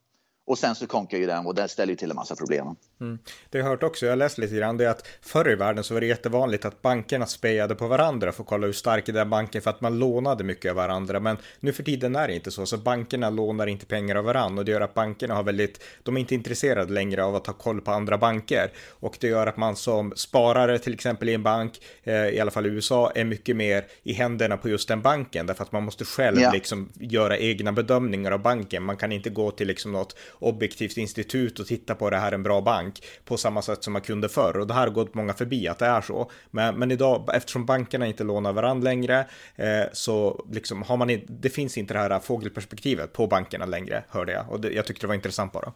Och 0.47 0.57
sen 0.57 0.75
så 0.75 0.87
konkar 0.87 1.17
ju 1.17 1.25
den 1.25 1.45
och 1.45 1.55
den 1.55 1.69
ställer 1.69 1.93
ju 1.93 1.97
till 1.97 2.09
en 2.09 2.15
massa 2.15 2.35
problem. 2.35 2.75
Mm. 3.01 3.19
Det 3.49 3.57
har 3.57 3.65
jag 3.65 3.71
hört 3.71 3.83
också, 3.83 4.05
jag 4.05 4.11
har 4.11 4.17
läst 4.17 4.37
lite 4.37 4.55
grann, 4.55 4.77
det 4.77 4.85
är 4.85 4.89
att 4.89 5.07
förr 5.21 5.51
i 5.51 5.55
världen 5.55 5.83
så 5.83 5.93
var 5.93 6.01
det 6.01 6.07
jättevanligt 6.07 6.65
att 6.65 6.81
bankerna 6.81 7.25
spejade 7.25 7.75
på 7.75 7.87
varandra 7.87 8.31
för 8.31 8.43
att 8.43 8.49
kolla 8.49 8.65
hur 8.65 8.73
stark 8.73 9.05
den 9.05 9.29
banken 9.29 9.61
för 9.61 9.69
att 9.69 9.81
man 9.81 9.99
lånade 9.99 10.43
mycket 10.43 10.69
av 10.69 10.75
varandra. 10.75 11.19
Men 11.19 11.37
nu 11.59 11.73
för 11.73 11.83
tiden 11.83 12.15
är 12.15 12.27
det 12.27 12.33
inte 12.33 12.51
så, 12.51 12.65
så 12.65 12.77
bankerna 12.77 13.29
lånar 13.29 13.67
inte 13.67 13.85
pengar 13.85 14.15
av 14.15 14.25
varandra 14.25 14.59
och 14.59 14.65
det 14.65 14.71
gör 14.71 14.81
att 14.81 14.93
bankerna 14.93 15.35
har 15.35 15.43
väldigt, 15.43 15.83
de 16.03 16.17
är 16.17 16.21
inte 16.21 16.35
intresserade 16.35 16.93
längre 16.93 17.23
av 17.23 17.35
att 17.35 17.47
ha 17.47 17.53
koll 17.53 17.81
på 17.81 17.91
andra 17.91 18.17
banker. 18.17 18.71
Och 18.89 19.17
det 19.19 19.27
gör 19.27 19.47
att 19.47 19.57
man 19.57 19.75
som 19.75 20.13
sparare 20.15 20.79
till 20.79 20.93
exempel 20.93 21.29
i 21.29 21.33
en 21.33 21.43
bank, 21.43 21.81
eh, 22.03 22.27
i 22.27 22.39
alla 22.39 22.51
fall 22.51 22.65
i 22.65 22.69
USA, 22.69 23.11
är 23.15 23.23
mycket 23.23 23.55
mer 23.55 23.85
i 24.03 24.13
händerna 24.13 24.57
på 24.57 24.69
just 24.69 24.87
den 24.87 25.01
banken 25.01 25.45
därför 25.45 25.63
att 25.63 25.71
man 25.71 25.83
måste 25.83 26.05
själv 26.05 26.39
ja. 26.39 26.51
liksom 26.51 26.89
göra 26.93 27.37
egna 27.37 27.71
bedömningar 27.71 28.31
av 28.31 28.41
banken. 28.41 28.83
Man 28.83 28.97
kan 28.97 29.11
inte 29.11 29.29
gå 29.29 29.51
till 29.51 29.67
liksom 29.67 29.91
något 29.91 30.15
objektivt 30.39 30.98
institut 30.98 31.60
och 31.60 31.68
titta 31.68 31.96
på 31.96 32.10
det 32.10 32.18
här 32.18 32.27
är 32.27 32.36
en 32.36 32.44
bra 32.44 32.62
bank 32.62 33.04
på 33.25 33.38
samma 33.38 33.62
sätt 33.62 33.84
som 33.84 33.94
man 33.94 34.01
kunde 34.01 34.30
förr. 34.30 34.58
Och 34.58 34.68
det 34.68 34.74
här 34.74 34.82
har 34.82 34.94
gått 34.94 35.13
många 35.13 35.34
förbi 35.34 35.68
att 35.68 35.80
det 35.80 35.86
är 35.86 36.01
så. 36.01 36.32
Men, 36.51 36.75
men 36.75 36.92
idag, 36.92 37.30
eftersom 37.34 37.65
bankerna 37.65 38.06
inte 38.06 38.24
lånar 38.24 38.54
varandra 38.54 38.84
längre, 38.84 39.27
eh, 39.56 39.84
så 39.94 40.46
liksom 40.51 40.82
har 40.84 40.98
man 40.98 41.10
inte, 41.10 41.25
det 41.30 41.50
finns 41.50 41.77
inte 41.77 41.94
det 41.94 42.00
här 42.00 42.20
fågelperspektivet 42.20 43.13
på 43.13 43.27
bankerna 43.27 43.65
längre, 43.65 44.04
hörde 44.10 44.32
jag. 44.32 44.51
Och 44.51 44.60
det, 44.60 44.72
jag 44.72 44.86
tyckte 44.86 45.04
det 45.04 45.08
var 45.08 45.15
intressant 45.15 45.54
bara. 45.54 45.74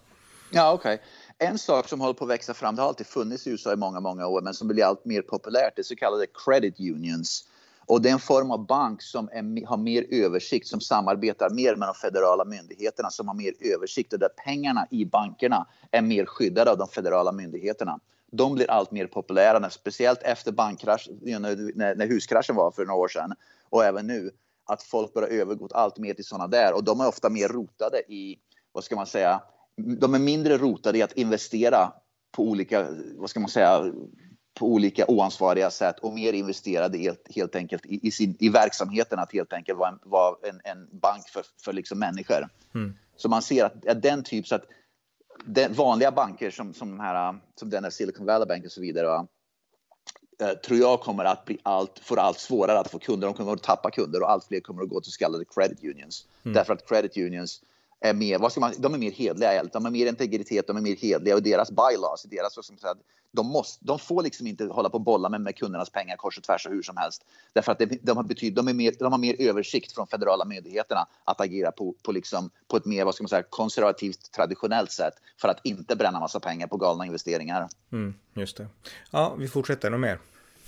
Ja, 0.52 0.72
okej. 0.72 0.94
Okay. 0.94 1.48
En 1.50 1.58
sak 1.58 1.88
som 1.90 2.02
håller 2.02 2.14
på 2.14 2.26
att 2.26 2.30
växa 2.30 2.54
fram, 2.54 2.76
det 2.76 2.82
har 2.82 2.90
alltid 2.90 3.08
funnits 3.08 3.48
i 3.48 3.50
USA 3.50 3.74
i 3.74 3.76
många, 3.76 4.00
många 4.00 4.28
år, 4.28 4.42
men 4.42 4.54
som 4.54 4.68
blir 4.68 4.84
allt 4.84 5.06
mer 5.06 5.22
populärt, 5.22 5.80
är 5.80 5.84
så 5.84 5.96
kallade 5.96 6.26
credit 6.46 6.80
unions. 6.80 7.48
Och 7.90 8.02
det 8.02 8.10
är 8.10 8.14
en 8.14 8.20
form 8.20 8.52
av 8.52 8.66
bank 8.66 9.02
som 9.02 9.30
är, 9.32 9.68
har 9.68 9.78
mer 9.78 10.06
översikt, 10.12 10.68
som 10.68 10.82
samarbetar 10.82 11.50
mer 11.50 11.76
med 11.76 11.88
de 11.88 11.94
federala 11.94 12.46
myndigheterna, 12.46 13.10
som 13.10 13.28
har 13.28 13.36
mer 13.36 13.54
översikt. 13.60 14.14
Och 14.14 14.20
där 14.20 14.30
pengarna 14.46 14.88
i 14.92 15.06
bankerna 15.06 15.68
är 15.92 16.02
mer 16.02 16.26
skyddade 16.26 16.72
av 16.72 16.78
de 16.78 16.88
federala 16.88 17.32
myndigheterna. 17.32 18.00
De 18.32 18.56
blir 18.56 18.72
allt 18.72 18.92
mer 18.92 19.08
populära, 19.08 19.70
speciellt 19.70 20.24
efter 20.24 20.52
bankkrasch, 20.52 21.10
när, 21.22 21.96
när 21.96 22.08
huskraschen 22.08 22.56
var 22.56 22.72
för 22.72 22.86
några 22.86 23.00
år 23.00 23.08
sedan. 23.08 23.34
Och 23.70 23.86
även 23.86 24.08
nu, 24.08 24.32
att 24.66 24.84
folk 24.84 25.14
börjar 25.14 25.30
övergå 25.30 25.68
allt 25.72 25.98
mer 25.98 26.14
till 26.14 26.26
sådana 26.26 26.48
där. 26.48 26.74
Och 26.74 26.84
de 26.84 27.00
är 27.00 27.08
ofta 27.08 27.30
mer 27.30 27.48
rotade 27.48 27.98
i, 28.08 28.40
vad 28.72 28.84
ska 28.84 28.96
man 28.96 29.08
säga, 29.08 29.42
de 29.76 30.16
är 30.16 30.20
mindre 30.20 30.58
rotade 30.58 30.98
i 30.98 31.02
att 31.02 31.14
investera 31.14 31.94
på 32.32 32.44
olika, 32.44 32.88
vad 33.18 33.30
ska 33.30 33.40
man 33.40 33.50
säga, 33.50 33.92
på 34.60 34.66
olika 34.66 35.06
oansvariga 35.08 35.72
sätt 35.72 36.00
och 36.00 36.14
mer 36.14 36.34
investerade 36.34 36.98
helt, 36.98 37.36
helt 37.36 37.56
enkelt 37.56 37.86
i, 37.86 38.08
i, 38.08 38.12
sin, 38.12 38.36
i 38.40 38.50
verksamheten 38.50 39.20
att 39.20 39.34
helt 39.34 39.54
enkelt 39.54 39.80
vara 39.80 39.90
en, 39.90 40.00
var 40.04 40.38
en, 40.44 40.62
en 40.64 41.00
bank 41.00 41.30
för, 41.30 41.46
för 41.64 41.74
liksom 41.74 42.00
människor. 42.00 42.48
Mm. 42.76 42.94
Så 43.16 43.30
man 43.30 43.42
ser 43.42 43.66
att, 43.66 43.88
att 43.88 44.02
den 44.02 44.24
typ 44.24 44.48
så 44.48 44.56
att 44.56 44.66
den, 45.46 45.74
vanliga 45.74 46.12
banker 46.12 46.52
som, 46.52 46.74
som, 46.74 47.00
här, 47.00 47.36
som 47.56 47.70
den 47.70 47.84
här 47.84 47.92
Silicon 47.92 48.26
Valley 48.26 48.48
Bank 48.48 48.66
och 48.66 48.72
så 48.72 48.82
vidare 48.82 49.08
va, 49.08 49.28
eh, 50.42 50.54
tror 50.54 50.80
jag 50.80 51.02
kommer 51.02 51.26
att 51.26 51.46
bli 51.46 51.60
allt, 51.64 52.00
får 52.00 52.20
allt 52.20 52.40
svårare 52.40 52.80
att 52.80 52.92
få 52.92 53.00
kunder. 53.00 53.28
De 53.28 53.34
kommer 53.34 53.54
att 53.54 53.64
tappa 53.64 53.92
kunder 53.92 54.22
och 54.22 54.32
allt 54.32 54.46
fler 54.46 54.60
kommer 54.60 54.84
att 54.84 54.90
gå 54.90 55.02
till 55.02 55.12
så 55.12 55.20
kallade 55.20 55.46
credit 55.46 55.84
unions. 55.84 56.28
Mm. 56.44 56.54
Därför 56.54 56.74
att 56.74 56.90
credit 56.90 57.18
unions 57.18 57.62
är 58.02 58.14
mer, 58.14 58.40
vad 58.40 58.52
ska 58.52 58.62
man, 58.62 58.74
de 58.78 58.94
är 58.94 58.98
mer 58.98 59.12
hedliga, 59.12 59.64
de 59.64 59.86
har 59.86 59.92
mer 59.92 60.06
integritet, 60.06 60.68
de 60.68 60.78
är 60.78 60.82
mer 60.82 60.96
hedliga 60.96 61.36
och 61.36 61.44
deras 61.44 61.72
bylaws, 61.72 62.24
deras, 62.24 62.56
vad 62.58 62.66
säga, 62.66 62.96
de, 63.32 63.48
måste, 63.48 63.86
de 63.86 64.00
får 64.00 64.24
liksom 64.24 64.48
inte 64.48 64.66
hålla 64.66 64.90
på 64.90 64.98
och 64.98 65.04
bolla 65.04 65.30
med, 65.30 65.42
med 65.42 65.56
kundernas 65.56 65.90
pengar 65.90 66.16
kors 66.16 66.38
och 66.38 66.44
tvärs 66.44 66.66
och 66.66 66.72
hur 66.72 66.82
som 66.82 66.98
helst. 66.98 67.26
Därför 67.54 67.72
att 67.72 67.80
det, 67.80 67.86
de, 68.02 68.18
har 68.18 68.24
betyd, 68.24 68.54
de, 68.54 68.68
är 68.68 68.74
mer, 68.74 68.94
de 69.00 69.12
har 69.12 69.20
mer 69.20 69.36
översikt 69.40 69.92
från 69.92 70.08
federala 70.08 70.46
myndigheterna 70.46 71.08
att 71.24 71.42
agera 71.42 71.72
på, 71.72 71.96
på, 72.04 72.12
liksom, 72.12 72.50
på 72.68 72.78
ett 72.78 72.86
mer 72.86 73.06
vad 73.06 73.16
ska 73.16 73.24
man 73.24 73.30
säga, 73.30 73.44
konservativt 73.50 74.32
traditionellt 74.32 74.92
sätt 74.92 75.14
för 75.42 75.48
att 75.48 75.60
inte 75.64 75.96
bränna 75.96 76.20
massa 76.20 76.40
pengar 76.40 76.68
på 76.68 76.78
galna 76.78 77.06
investeringar. 77.06 77.68
Mm, 77.92 78.14
just 78.34 78.58
det. 78.58 78.68
Ja, 79.12 79.36
vi 79.40 79.48
fortsätter. 79.48 79.90
nog 79.90 80.00
mer? 80.00 80.20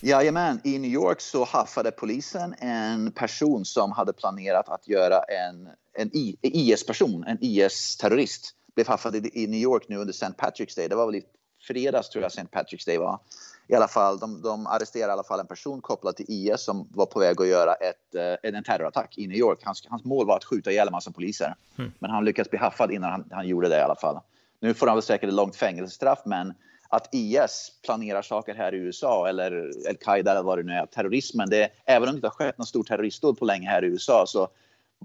Jajamän, 0.03 0.61
i 0.63 0.79
New 0.79 0.91
York 0.91 1.21
så 1.21 1.43
haffade 1.45 1.91
polisen 1.91 2.55
en 2.59 3.11
person 3.11 3.65
som 3.65 3.91
hade 3.91 4.13
planerat 4.13 4.69
att 4.69 4.87
göra 4.87 5.19
en, 5.19 5.69
en 5.93 6.09
IS-person, 6.41 7.23
en 7.27 7.37
IS-terrorist. 7.41 8.55
Blev 8.75 8.87
haffad 8.87 9.15
i 9.15 9.47
New 9.47 9.59
York 9.59 9.85
nu 9.89 9.97
under 9.97 10.13
St. 10.13 10.33
Patrick's 10.37 10.75
Day. 10.75 10.87
Det 10.87 10.95
var 10.95 11.05
väl 11.05 11.15
i 11.15 11.23
fredags 11.67 12.09
tror 12.09 12.21
jag 12.21 12.31
St. 12.31 12.47
Patrick's 12.51 12.85
Day 12.85 12.97
var. 12.97 13.19
I 13.67 13.75
alla 13.75 13.87
fall, 13.87 14.19
de, 14.19 14.41
de 14.41 14.67
arresterade 14.67 15.11
i 15.11 15.13
alla 15.13 15.23
fall 15.23 15.39
en 15.39 15.47
person 15.47 15.81
kopplad 15.81 16.15
till 16.15 16.25
IS 16.29 16.61
som 16.61 16.87
var 16.91 17.05
på 17.05 17.19
väg 17.19 17.41
att 17.41 17.47
göra 17.47 17.73
ett, 17.73 18.15
eh, 18.43 18.53
en 18.55 18.63
terrorattack 18.63 19.17
i 19.17 19.27
New 19.27 19.37
York. 19.37 19.59
Hans, 19.63 19.87
hans 19.89 20.03
mål 20.03 20.27
var 20.27 20.37
att 20.37 20.43
skjuta 20.43 20.71
ihjäl 20.71 20.87
en 20.87 20.91
massa 20.91 21.11
poliser. 21.11 21.55
Mm. 21.77 21.91
Men 21.99 22.11
han 22.11 22.25
lyckades 22.25 22.49
bli 22.49 22.59
haffad 22.59 22.91
innan 22.91 23.11
han, 23.11 23.25
han 23.31 23.47
gjorde 23.47 23.69
det 23.69 23.77
i 23.77 23.81
alla 23.81 23.95
fall. 23.95 24.19
Nu 24.59 24.73
får 24.73 24.87
han 24.87 24.95
väl 24.95 25.03
säkert 25.03 25.27
ett 25.27 25.35
långt 25.35 25.55
fängelsestraff 25.55 26.19
men 26.25 26.53
att 26.91 27.09
IS 27.11 27.71
planerar 27.85 28.21
saker 28.21 28.55
här 28.55 28.73
i 28.73 28.77
USA 28.77 29.29
eller 29.29 29.71
al-Qaida 29.89 30.31
eller 30.31 30.43
vad 30.43 30.57
det 30.57 30.63
nu 30.63 30.73
är, 30.73 30.85
terrorismen, 30.85 31.49
det, 31.49 31.69
även 31.85 32.09
om 32.09 32.15
det 32.15 32.17
inte 32.17 32.27
har 32.27 32.31
skett 32.31 32.57
någon 32.57 32.67
stor 32.67 32.83
terroristdåd 32.83 33.39
på 33.39 33.45
länge 33.45 33.69
här 33.69 33.83
i 33.83 33.87
USA 33.87 34.23
så 34.27 34.47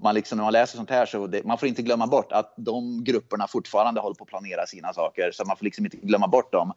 man 0.01 0.15
liksom, 0.15 0.37
när 0.37 0.43
man 0.43 0.53
läser 0.53 0.77
sånt 0.77 0.89
här 0.89 1.05
så 1.05 1.27
det, 1.27 1.43
man 1.43 1.57
får 1.57 1.67
inte 1.67 1.81
glömma 1.81 2.07
bort 2.07 2.31
att 2.31 2.53
de 2.57 3.03
grupperna 3.03 3.47
fortfarande 3.47 4.01
håller 4.01 4.15
på 4.15 4.23
att 4.23 4.29
planera 4.29 4.65
sina 4.65 4.93
saker 4.93 5.31
så 5.31 5.45
man 5.45 5.57
får 5.57 5.65
liksom 5.65 5.85
inte 5.85 5.97
glömma 5.97 6.27
bort 6.27 6.51
dem. 6.51 6.73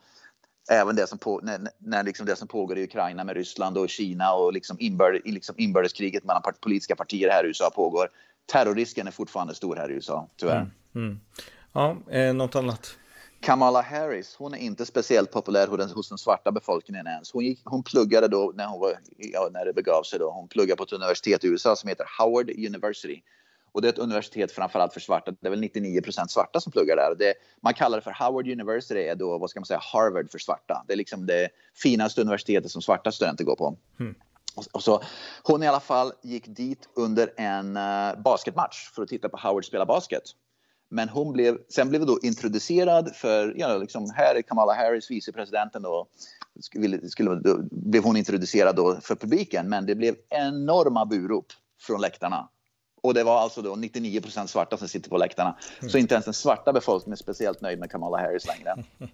Även 0.71 0.97
det 0.97 1.07
som, 1.07 1.19
på, 1.19 1.41
när, 1.43 1.61
när 1.79 2.03
liksom 2.03 2.27
det 2.27 2.37
som 2.37 2.49
pågår 2.49 2.79
i 2.79 2.85
Ukraina 2.85 3.25
med 3.25 3.37
Ryssland 3.37 3.79
och 3.79 3.89
Kina 3.89 4.33
och 4.33 4.53
liksom, 4.53 4.77
inbörd, 4.81 5.21
liksom 5.25 5.55
inbördeskriget 5.59 6.25
mellan 6.25 6.43
part, 6.43 6.61
politiska 6.61 6.97
partier 6.97 7.31
här 7.31 7.45
i 7.45 7.47
USA 7.47 7.71
pågår. 7.71 8.09
Terrorrisken 8.53 9.07
är 9.07 9.11
fortfarande 9.11 9.55
stor 9.55 9.77
här 9.77 9.91
i 9.91 9.95
USA, 9.95 10.29
tyvärr. 10.37 10.57
Mm, 10.57 10.71
mm. 10.95 11.21
Ja, 11.73 11.97
eh, 12.11 12.35
något 12.35 12.57
annat? 12.57 12.97
Kamala 13.41 13.81
Harris, 13.81 14.35
hon 14.39 14.55
är 14.55 14.59
inte 14.59 14.87
speciellt 14.87 15.31
populär 15.31 15.67
hos 15.95 16.09
den 16.09 16.19
svarta 16.19 16.53
befolkningen 16.53 17.07
ens. 17.07 17.33
Hon, 17.33 17.45
gick, 17.45 17.61
hon 17.65 17.83
pluggade 17.83 18.29
då 18.29 18.53
när, 18.55 18.67
hon 18.67 18.81
var, 18.81 18.95
ja, 19.17 19.49
när 19.53 19.65
det 19.65 19.73
begav 19.73 20.03
sig. 20.03 20.19
Då. 20.19 20.31
Hon 20.31 20.49
pluggade 20.49 20.77
på 20.77 20.83
ett 20.83 20.93
universitet 20.93 21.45
i 21.45 21.49
USA 21.49 21.77
som 21.77 21.89
heter 21.89 22.07
Howard 22.19 22.51
University. 22.51 23.23
Och 23.73 23.83
det 23.83 23.89
är 23.89 23.93
ett 23.93 23.99
universitet 23.99 24.53
framförallt 24.53 24.93
för 24.93 25.01
svarta. 25.01 25.31
Det 25.41 25.49
är 25.49 25.51
väl 25.51 25.63
99% 25.63 26.27
svarta 26.29 26.61
som 26.61 26.73
pluggar 26.73 26.97
där. 26.97 27.15
Det, 27.19 27.35
man 27.61 27.75
kallar 27.75 27.99
det 27.99 28.03
för 28.03 28.25
Howard 28.25 28.49
University, 28.49 29.01
är 29.01 29.15
då, 29.15 29.39
vad 29.39 29.51
ska 29.51 29.61
man 29.61 29.67
säga, 29.67 29.81
Harvard 29.93 30.31
för 30.31 30.39
svarta. 30.39 30.85
Det 30.87 30.93
är 30.93 30.97
liksom 30.97 31.27
det 31.27 31.49
finaste 31.83 32.21
universitetet 32.21 32.71
som 32.71 32.83
svarta 32.83 33.13
studenter 33.13 33.45
går 33.45 33.57
på. 33.57 33.77
Mm. 34.01 34.15
Och, 34.55 34.65
och 34.73 34.83
så, 34.83 35.03
hon 35.43 35.63
i 35.63 35.67
alla 35.67 35.81
fall 35.81 36.13
gick 36.23 36.47
dit 36.47 36.89
under 36.95 37.33
en 37.37 37.77
uh, 37.77 38.23
basketmatch 38.23 38.91
för 38.95 39.03
att 39.03 39.09
titta 39.09 39.29
på 39.29 39.37
Howard 39.37 39.65
spela 39.65 39.87
basket. 39.87 40.23
Men 40.91 41.09
hon 41.09 41.33
blev, 41.33 41.59
sen 41.69 41.89
blev 41.89 42.07
då 42.07 42.19
introducerad 42.23 43.17
för, 43.17 43.55
ja, 43.57 43.79
liksom, 43.79 44.11
här 44.15 44.35
är 44.35 44.43
Kamala 44.43 44.75
Harris, 44.75 45.11
vicepresidenten 45.11 45.83
då, 45.83 46.07
skulle, 46.61 47.09
skulle, 47.09 47.35
då, 47.35 47.59
blev 47.71 48.03
hon 48.03 48.17
introducerad 48.17 48.77
då 48.77 48.99
för 49.03 49.15
publiken. 49.15 49.69
Men 49.69 49.87
det 49.87 49.95
blev 49.95 50.15
enorma 50.29 51.07
burop 51.07 51.47
från 51.81 52.01
läktarna. 52.01 52.49
Och 53.01 53.15
det 53.15 53.25
var 53.25 53.41
alltså 53.41 53.63
då 53.63 53.75
99% 53.75 54.47
svarta 54.47 54.77
som 54.77 54.89
sitter 54.89 55.11
på 55.11 55.19
läktarna. 55.19 55.57
Mm. 55.81 55.91
Så 55.91 55.99
inte 55.99 56.15
ens 56.15 56.25
den 56.25 56.35
svarta 56.35 56.73
befolkningen 56.73 57.13
är 57.13 57.17
speciellt 57.17 57.61
nöjd 57.61 57.79
med 57.79 57.91
Kamala 57.91 58.19
Harris 58.19 58.47
längre. 58.47 58.85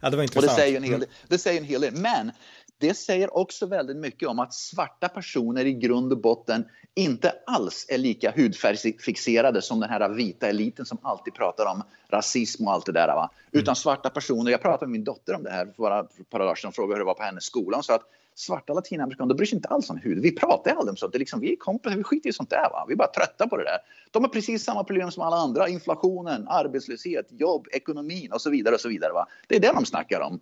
ja, 0.00 0.10
det 0.10 0.16
var 0.16 0.22
intressant. 0.22 0.36
Och 0.36 0.56
det 0.56 0.62
säger 0.62 0.76
en 0.76 0.82
hel 0.82 1.00
del. 1.00 1.08
Det 1.28 1.38
säger 1.38 1.60
en 1.60 1.66
hel 1.66 1.80
del. 1.80 1.94
Men 1.94 2.32
det 2.78 2.94
säger 2.94 3.36
också 3.36 3.66
väldigt 3.66 3.96
mycket 3.96 4.28
om 4.28 4.38
att 4.38 4.54
svarta 4.54 5.08
personer 5.08 5.64
i 5.64 5.72
grund 5.72 6.12
och 6.12 6.18
botten 6.18 6.64
inte 6.94 7.34
alls 7.46 7.86
är 7.88 7.98
lika 7.98 8.30
hudfärgsfixerade 8.30 9.62
som 9.62 9.80
den 9.80 9.90
här 9.90 10.08
vita 10.08 10.48
eliten 10.48 10.86
som 10.86 10.98
alltid 11.02 11.34
pratar 11.34 11.66
om 11.66 11.82
rasism 12.08 12.66
och 12.66 12.72
allt 12.72 12.86
det 12.86 12.92
där. 12.92 13.06
Va? 13.06 13.30
Mm. 13.52 13.62
Utan 13.62 13.76
svarta 13.76 14.10
personer, 14.10 14.50
jag 14.50 14.62
pratade 14.62 14.86
med 14.86 14.92
min 14.92 15.04
dotter 15.04 15.34
om 15.34 15.42
det 15.42 15.50
här 15.50 15.66
för 15.66 15.82
bara 15.82 16.00
ett 16.00 16.30
par 16.30 16.38
dagar 16.38 16.54
sedan 16.54 16.68
och 16.68 16.74
frågade 16.74 16.94
hur 16.94 16.98
det 16.98 17.04
var 17.06 17.14
på 17.14 17.22
hennes 17.22 17.44
skola. 17.44 17.76
Hon 17.76 17.84
sa 17.84 17.94
att 17.94 18.08
svarta 18.34 18.72
latinamerikaner, 18.72 19.28
de 19.28 19.36
bryr 19.36 19.46
sig 19.46 19.56
inte 19.56 19.68
alls 19.68 19.90
om 19.90 19.96
hud. 19.96 20.18
Vi 20.18 20.32
pratar 20.32 20.70
aldrig 20.70 20.90
om 20.90 20.96
sånt. 20.96 21.12
Det 21.12 21.16
är 21.16 21.18
liksom, 21.20 21.40
vi 21.40 21.52
är 21.52 21.56
kompisar, 21.56 21.96
vi 21.96 22.02
skiter 22.02 22.28
i 22.30 22.32
sånt 22.32 22.50
där. 22.50 22.70
Va? 22.70 22.84
Vi 22.88 22.92
är 22.92 22.96
bara 22.96 23.08
trötta 23.08 23.48
på 23.48 23.56
det 23.56 23.64
där. 23.64 23.78
De 24.10 24.24
har 24.24 24.30
precis 24.30 24.64
samma 24.64 24.84
problem 24.84 25.10
som 25.10 25.22
alla 25.22 25.36
andra. 25.36 25.68
Inflationen, 25.68 26.48
arbetslöshet, 26.48 27.26
jobb, 27.30 27.66
ekonomin 27.72 28.32
och 28.32 28.40
så 28.40 28.50
vidare. 28.50 28.74
och 28.74 28.80
så 28.80 28.88
vidare. 28.88 29.12
Va? 29.12 29.26
Det 29.48 29.56
är 29.56 29.60
det 29.60 29.72
de 29.72 29.86
snackar 29.86 30.20
om. 30.20 30.40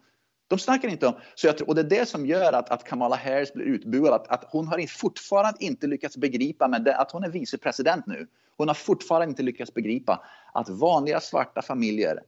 De 0.48 0.58
snackar 0.58 0.88
inte 0.88 1.06
om... 1.06 1.14
Så 1.34 1.46
jag 1.46 1.58
tror, 1.58 1.68
och 1.68 1.74
det 1.74 1.80
är 1.80 2.00
det 2.00 2.08
som 2.08 2.26
gör 2.26 2.52
att, 2.52 2.70
att 2.70 2.84
Kamala 2.84 3.16
Harris 3.16 3.52
blir 3.52 3.64
utbuad. 3.64 4.12
Att, 4.12 4.28
att 4.28 4.44
hon 4.48 4.68
har 4.68 4.86
fortfarande 4.86 5.64
inte 5.64 5.86
lyckats 5.86 6.16
begripa, 6.16 6.68
men 6.68 6.84
det, 6.84 6.96
att 6.96 7.12
hon 7.12 7.24
är 7.24 7.28
vicepresident 7.28 8.06
nu. 8.06 8.26
Hon 8.56 8.68
har 8.68 8.74
fortfarande 8.74 9.28
inte 9.28 9.42
lyckats 9.42 9.74
begripa 9.74 10.24
att 10.52 10.68
vanliga 10.68 11.20
svarta 11.20 11.62
familjer 11.62 12.20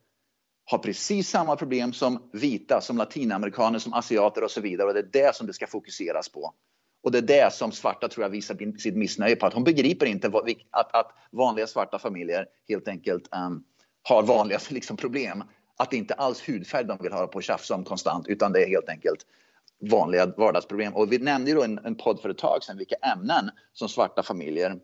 har 0.65 0.79
precis 0.79 1.29
samma 1.29 1.57
problem 1.57 1.93
som 1.93 2.31
vita, 2.33 2.81
som 2.81 2.97
latinamerikaner, 2.97 3.79
som 3.79 3.93
asiater 3.93 4.45
och 4.45 4.51
så 4.51 4.61
vidare. 4.61 4.89
Och 4.89 4.95
det 4.95 5.01
är 5.01 5.25
det 5.25 5.37
som 5.37 5.47
det 5.47 5.53
ska 5.53 5.67
fokuseras 5.67 6.29
på. 6.29 6.55
Och 7.03 7.13
det 7.13 7.19
är 7.19 7.23
det 7.23 7.53
som 7.53 7.73
svarta 7.73 8.09
tror 8.09 8.25
jag 8.25 8.31
visar 8.31 8.79
sitt 8.79 8.97
missnöje 8.97 9.37
på. 9.37 9.47
Att 9.47 9.55
hon 9.55 9.65
begriper 9.65 10.07
inte 10.07 10.33
att, 10.71 10.95
att 10.95 11.13
vanliga 11.31 11.67
svarta 11.67 11.99
familjer 11.99 12.47
helt 12.69 12.89
enkelt 12.89 13.29
um, 13.37 13.65
har 14.03 14.23
vanliga 14.23 14.59
liksom, 14.71 14.97
problem 14.97 15.45
att 15.77 15.91
det 15.91 15.97
inte 15.97 16.15
alls 16.15 16.49
hudfärg 16.49 16.85
de 16.85 16.99
vill 17.03 17.13
ha 17.13 17.27
på 17.27 17.41
tjafsa 17.41 17.75
om 17.75 17.85
konstant, 17.85 18.29
utan 18.29 18.53
det 18.53 18.63
är 18.65 18.69
helt 18.69 18.89
enkelt 18.89 19.27
vanliga 19.91 20.27
vardagsproblem. 20.27 20.95
Och 20.95 21.13
vi 21.13 21.19
nämnde 21.19 21.51
ju 21.51 21.57
då 21.57 21.63
en, 21.63 21.79
en 21.79 21.95
podd 21.95 22.21
för 22.21 22.29
ett 22.29 22.39
tag 22.39 22.65
sedan 22.65 22.79
vilka 22.79 22.95
ämnen 22.95 23.51
som 23.73 23.89
svarta 23.89 24.23
familjer 24.23 24.77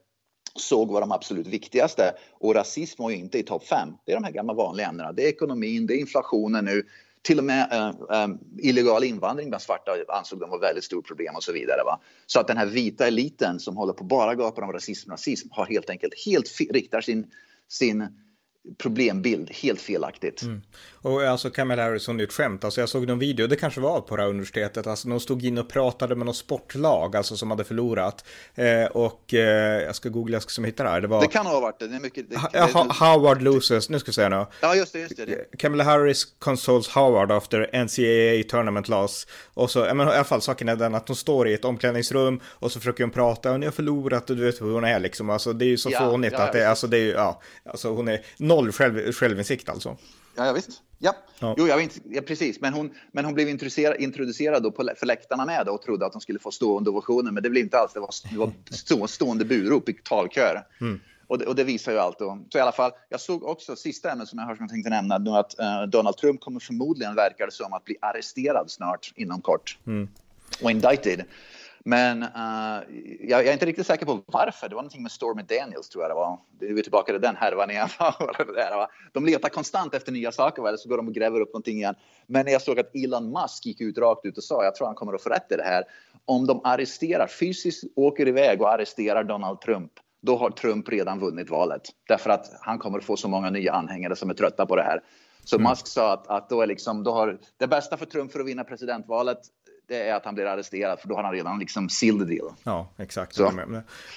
såg 0.60 0.92
var 0.92 1.00
de 1.00 1.12
absolut 1.12 1.46
viktigaste. 1.46 2.14
Och 2.32 2.54
rasism 2.54 3.02
var 3.02 3.10
ju 3.10 3.16
inte 3.16 3.38
i 3.38 3.42
topp 3.42 3.64
fem. 3.64 3.88
Det 4.04 4.12
är 4.12 4.16
de 4.16 4.24
här 4.24 4.32
gamla 4.32 4.54
vanliga 4.54 4.88
ämnena. 4.88 5.12
Det 5.12 5.24
är 5.24 5.28
ekonomin, 5.28 5.86
det 5.86 5.94
är 5.94 5.98
inflationen 5.98 6.64
nu. 6.64 6.82
Till 7.22 7.38
och 7.38 7.44
med 7.44 7.68
äh, 7.72 8.22
äh, 8.22 8.28
illegal 8.58 9.04
invandring 9.04 9.48
bland 9.48 9.62
svarta 9.62 9.92
ansåg 10.08 10.40
de 10.40 10.50
var 10.50 10.56
ett 10.56 10.62
väldigt 10.62 10.84
stort 10.84 11.06
problem 11.06 11.36
och 11.36 11.44
så 11.44 11.52
vidare. 11.52 11.84
Va? 11.84 12.00
Så 12.26 12.40
att 12.40 12.46
den 12.46 12.56
här 12.56 12.66
vita 12.66 13.06
eliten 13.06 13.60
som 13.60 13.76
håller 13.76 13.92
på 13.92 14.04
bara 14.04 14.34
gapar 14.34 14.62
om 14.62 14.72
rasism 14.72 15.10
och 15.10 15.12
rasism 15.12 15.48
har 15.50 15.66
helt 15.66 15.90
enkelt 15.90 16.14
helt 16.26 16.60
riktar 16.70 17.00
sin, 17.00 17.30
sin 17.68 18.08
problembild 18.78 19.50
helt 19.50 19.80
felaktigt. 19.80 20.42
Mm. 20.42 20.62
Och 21.02 21.22
alltså 21.22 21.50
Kamala 21.50 21.82
Harris 21.82 22.06
hon 22.06 22.20
är 22.20 22.24
ett 22.24 22.32
skämt. 22.32 22.64
Alltså 22.64 22.80
jag 22.80 22.88
såg 22.88 23.06
någon 23.06 23.18
video, 23.18 23.46
det 23.46 23.56
kanske 23.56 23.80
var 23.80 24.00
på 24.00 24.16
det 24.16 24.22
här 24.22 24.28
universitetet, 24.28 24.86
alltså 24.86 25.08
de 25.08 25.20
stod 25.20 25.44
in 25.44 25.58
och 25.58 25.68
pratade 25.68 26.14
med 26.16 26.26
något 26.26 26.36
sportlag, 26.36 27.16
alltså 27.16 27.36
som 27.36 27.50
hade 27.50 27.64
förlorat. 27.64 28.24
Eh, 28.54 28.84
och 28.84 29.34
eh, 29.34 29.82
jag 29.82 29.96
ska 29.96 30.08
googla, 30.08 30.34
jag 30.34 30.42
ska 30.42 30.50
som 30.50 30.64
hitta 30.64 30.82
det 30.82 30.88
här. 30.88 31.00
Det, 31.00 31.08
var... 31.08 31.20
det 31.20 31.26
kan 31.26 31.46
ha 31.46 31.60
varit 31.60 31.78
det. 31.78 31.88
det, 31.88 31.96
är 31.96 32.00
mycket, 32.00 32.30
det, 32.30 32.36
ha, 32.36 32.66
ha, 32.66 33.12
Howard 33.14 33.42
loses, 33.42 33.88
nu 33.88 33.98
ska 33.98 34.08
jag 34.08 34.14
säga 34.14 34.28
nu. 34.28 34.46
Ja, 34.60 34.74
just 34.74 34.92
det, 34.92 34.98
just 34.98 35.16
det. 35.16 35.58
Kamala 35.58 35.84
Harris 35.84 36.24
consoles 36.38 36.88
Howard 36.88 37.32
after 37.32 37.84
NCAA 37.84 38.48
tournament 38.50 38.88
loss. 38.88 39.26
Och 39.54 39.70
så, 39.70 39.80
men 39.80 40.00
i 40.00 40.10
alla 40.10 40.24
fall 40.24 40.42
saken 40.42 40.68
är 40.68 40.76
den 40.76 40.94
att 40.94 41.08
hon 41.08 41.16
står 41.16 41.48
i 41.48 41.54
ett 41.54 41.64
omklädningsrum 41.64 42.40
och 42.44 42.72
så 42.72 42.80
försöker 42.80 43.04
hon 43.04 43.10
prata 43.10 43.52
och 43.52 43.60
ni 43.60 43.66
har 43.66 43.72
förlorat 43.72 44.30
och 44.30 44.36
du 44.36 44.44
vet 44.44 44.60
hur 44.60 44.72
hon 44.72 44.84
är 44.84 44.98
liksom. 44.98 45.30
Alltså 45.30 45.52
det 45.52 45.64
är 45.64 45.68
ju 45.68 45.76
så 45.76 45.90
ja, 45.90 45.98
fånigt 45.98 46.34
ja, 46.38 46.42
att 46.42 46.52
det, 46.52 46.70
alltså 46.70 46.86
det 46.86 46.96
är 46.96 47.02
ju, 47.02 47.10
ja, 47.10 47.42
alltså 47.64 47.88
hon 47.88 48.08
är 48.08 48.20
noll 48.62 48.72
själv, 48.72 49.12
självinsikt 49.12 49.68
alltså. 49.68 49.96
Ja, 50.36 50.46
ja 50.46 50.52
visst. 50.52 50.82
Ja. 50.98 51.16
ja. 51.38 51.54
Jo, 51.58 51.66
jag 51.66 51.82
inte, 51.82 52.00
ja, 52.04 52.22
precis. 52.22 52.60
Men 52.60 52.72
hon, 52.72 52.90
men 53.12 53.24
hon 53.24 53.34
blev 53.34 53.48
introducerad, 53.48 54.62
då 54.62 54.70
på, 54.70 54.90
för 54.96 55.06
läktarna 55.06 55.44
med 55.44 55.66
då 55.66 55.72
och 55.72 55.82
trodde 55.82 56.06
att 56.06 56.12
hon 56.12 56.20
skulle 56.20 56.38
få 56.38 56.50
stående 56.50 56.90
ovationer. 56.90 57.32
Men 57.32 57.42
det 57.42 57.50
blev 57.50 57.64
inte 57.64 57.78
alls. 57.78 57.92
Det 57.92 58.00
var, 58.00 58.10
det 58.30 58.38
var 58.38 58.52
stå, 58.70 59.06
stående 59.06 59.44
burop 59.44 59.88
i 59.88 59.92
talkör. 59.92 60.62
Mm. 60.80 61.00
Och, 61.26 61.38
det, 61.38 61.46
och 61.46 61.54
det 61.54 61.64
visar 61.64 61.92
ju 61.92 61.98
allt. 61.98 62.18
Då. 62.18 62.38
Så 62.48 62.58
i 62.58 62.60
alla 62.60 62.72
fall, 62.72 62.90
jag 63.08 63.20
såg 63.20 63.42
också 63.44 63.76
sista 63.76 64.12
ämnet 64.12 64.28
som 64.28 64.38
jag, 64.38 64.46
har, 64.46 64.56
som 64.56 64.64
jag 64.64 64.70
tänkte 64.70 64.90
nämna. 64.90 65.18
Nu 65.18 65.30
att 65.30 65.54
uh, 65.60 65.82
Donald 65.88 66.16
Trump 66.16 66.40
kommer 66.40 66.60
förmodligen, 66.60 67.14
verkar 67.14 67.46
det 67.46 67.52
som, 67.52 67.72
att 67.72 67.84
bli 67.84 67.96
arresterad 68.00 68.70
snart 68.70 69.12
inom 69.16 69.40
kort. 69.40 69.78
Mm. 69.86 70.08
Och 70.62 70.70
indicted. 70.70 71.24
Men 71.84 72.22
uh, 72.22 72.28
jag, 73.20 73.40
jag, 73.40 73.46
är 73.46 73.52
inte 73.52 73.66
riktigt 73.66 73.86
säker 73.86 74.06
på 74.06 74.22
varför. 74.26 74.68
Det 74.68 74.74
var 74.74 74.82
någonting 74.82 75.02
med 75.02 75.12
Stormy 75.12 75.42
Daniels 75.42 75.88
tror 75.88 76.04
jag 76.04 76.10
det 76.10 76.14
var. 76.14 76.38
Vi 76.60 76.78
är 76.78 76.82
tillbaka 76.82 77.12
till 77.12 77.20
den 77.20 77.36
härvan 77.36 77.70
igen. 77.70 77.88
de 79.12 79.24
letar 79.24 79.48
konstant 79.48 79.94
efter 79.94 80.12
nya 80.12 80.32
saker 80.32 80.68
eller 80.68 80.78
så 80.78 80.88
går 80.88 80.96
de 80.96 81.08
och 81.08 81.14
gräver 81.14 81.40
upp 81.40 81.48
någonting 81.48 81.76
igen. 81.76 81.94
Men 82.26 82.46
jag 82.46 82.62
såg 82.62 82.80
att 82.80 82.94
Elon 82.94 83.32
Musk 83.32 83.66
gick 83.66 83.80
ut 83.80 83.98
rakt 83.98 84.26
ut 84.26 84.36
och 84.36 84.44
sa, 84.44 84.64
jag 84.64 84.74
tror 84.74 84.86
han 84.86 84.96
kommer 84.96 85.12
att 85.12 85.22
få 85.22 85.30
rätt 85.30 85.52
i 85.52 85.56
det 85.56 85.64
här. 85.64 85.84
Om 86.24 86.46
de 86.46 86.60
arresterar, 86.64 87.26
fysiskt 87.26 87.84
åker 87.96 88.28
iväg 88.28 88.62
och 88.62 88.72
arresterar 88.72 89.24
Donald 89.24 89.60
Trump, 89.60 89.92
då 90.20 90.36
har 90.36 90.50
Trump 90.50 90.88
redan 90.88 91.18
vunnit 91.18 91.50
valet. 91.50 91.82
Därför 92.08 92.30
att 92.30 92.46
han 92.60 92.78
kommer 92.78 92.98
att 92.98 93.04
få 93.04 93.16
så 93.16 93.28
många 93.28 93.50
nya 93.50 93.72
anhängare 93.72 94.16
som 94.16 94.30
är 94.30 94.34
trötta 94.34 94.66
på 94.66 94.76
det 94.76 94.82
här. 94.82 95.02
Så 95.44 95.56
mm. 95.56 95.70
Musk 95.70 95.86
sa 95.86 96.12
att, 96.12 96.26
att 96.26 96.48
då 96.48 96.62
är 96.62 96.66
liksom, 96.66 97.02
då 97.02 97.12
har, 97.12 97.38
det 97.56 97.66
bästa 97.66 97.96
för 97.96 98.06
Trump 98.06 98.32
för 98.32 98.40
att 98.40 98.46
vinna 98.46 98.64
presidentvalet 98.64 99.38
det 99.88 100.08
är 100.08 100.14
att 100.14 100.24
han 100.24 100.34
blir 100.34 100.46
arresterad 100.46 101.00
för 101.00 101.08
då 101.08 101.14
har 101.14 101.22
han 101.22 101.32
redan 101.32 101.58
liksom 101.58 101.88
sealed 101.88 102.28
the 102.28 102.34
deal. 102.34 102.52
Ja, 102.62 102.88
exakt. 102.96 103.34
Så. 103.34 103.52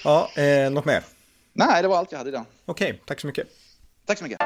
Ja, 0.04 0.28
eh, 0.42 0.70
något 0.70 0.84
mer? 0.84 1.04
Nej, 1.52 1.82
det 1.82 1.88
var 1.88 1.98
allt 1.98 2.12
jag 2.12 2.18
hade 2.18 2.30
idag. 2.30 2.44
Okej, 2.64 2.90
okay, 2.90 3.00
tack 3.06 3.20
så 3.20 3.26
mycket. 3.26 3.46
Tack 4.06 4.18
så 4.18 4.24
mycket. 4.24 4.40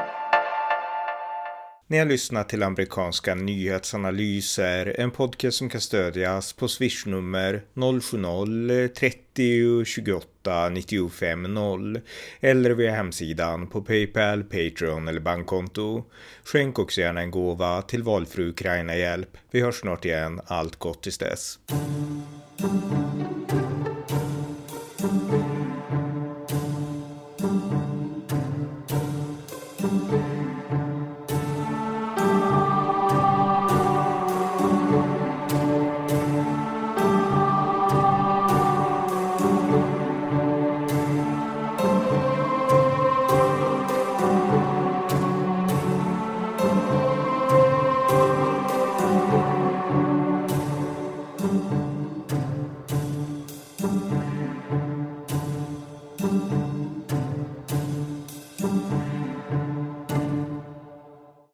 Ni 1.89 1.97
har 1.97 2.05
lyssnat 2.05 2.49
till 2.49 2.63
amerikanska 2.63 3.35
nyhetsanalyser, 3.35 4.95
en 4.99 5.11
podcast 5.11 5.57
som 5.57 5.69
kan 5.69 5.81
stödjas 5.81 6.53
på 6.53 6.67
swishnummer 6.67 7.61
070-30 7.73 9.83
28 9.83 10.69
95 10.69 11.53
0 11.53 12.01
eller 12.39 12.69
via 12.69 12.91
hemsidan 12.91 13.67
på 13.67 13.81
Paypal, 13.81 14.43
Patreon 14.43 15.07
eller 15.07 15.19
bankkonto. 15.19 16.03
Skänk 16.43 16.79
också 16.79 17.01
gärna 17.01 17.21
en 17.21 17.31
gåva 17.31 17.81
till 17.81 18.03
valfri 18.03 18.43
Ukraina-hjälp. 18.43 19.37
Vi 19.51 19.61
hörs 19.61 19.75
snart 19.75 20.05
igen. 20.05 20.41
Allt 20.45 20.75
gott 20.75 21.03
tills 21.03 21.17
dess. 21.17 21.59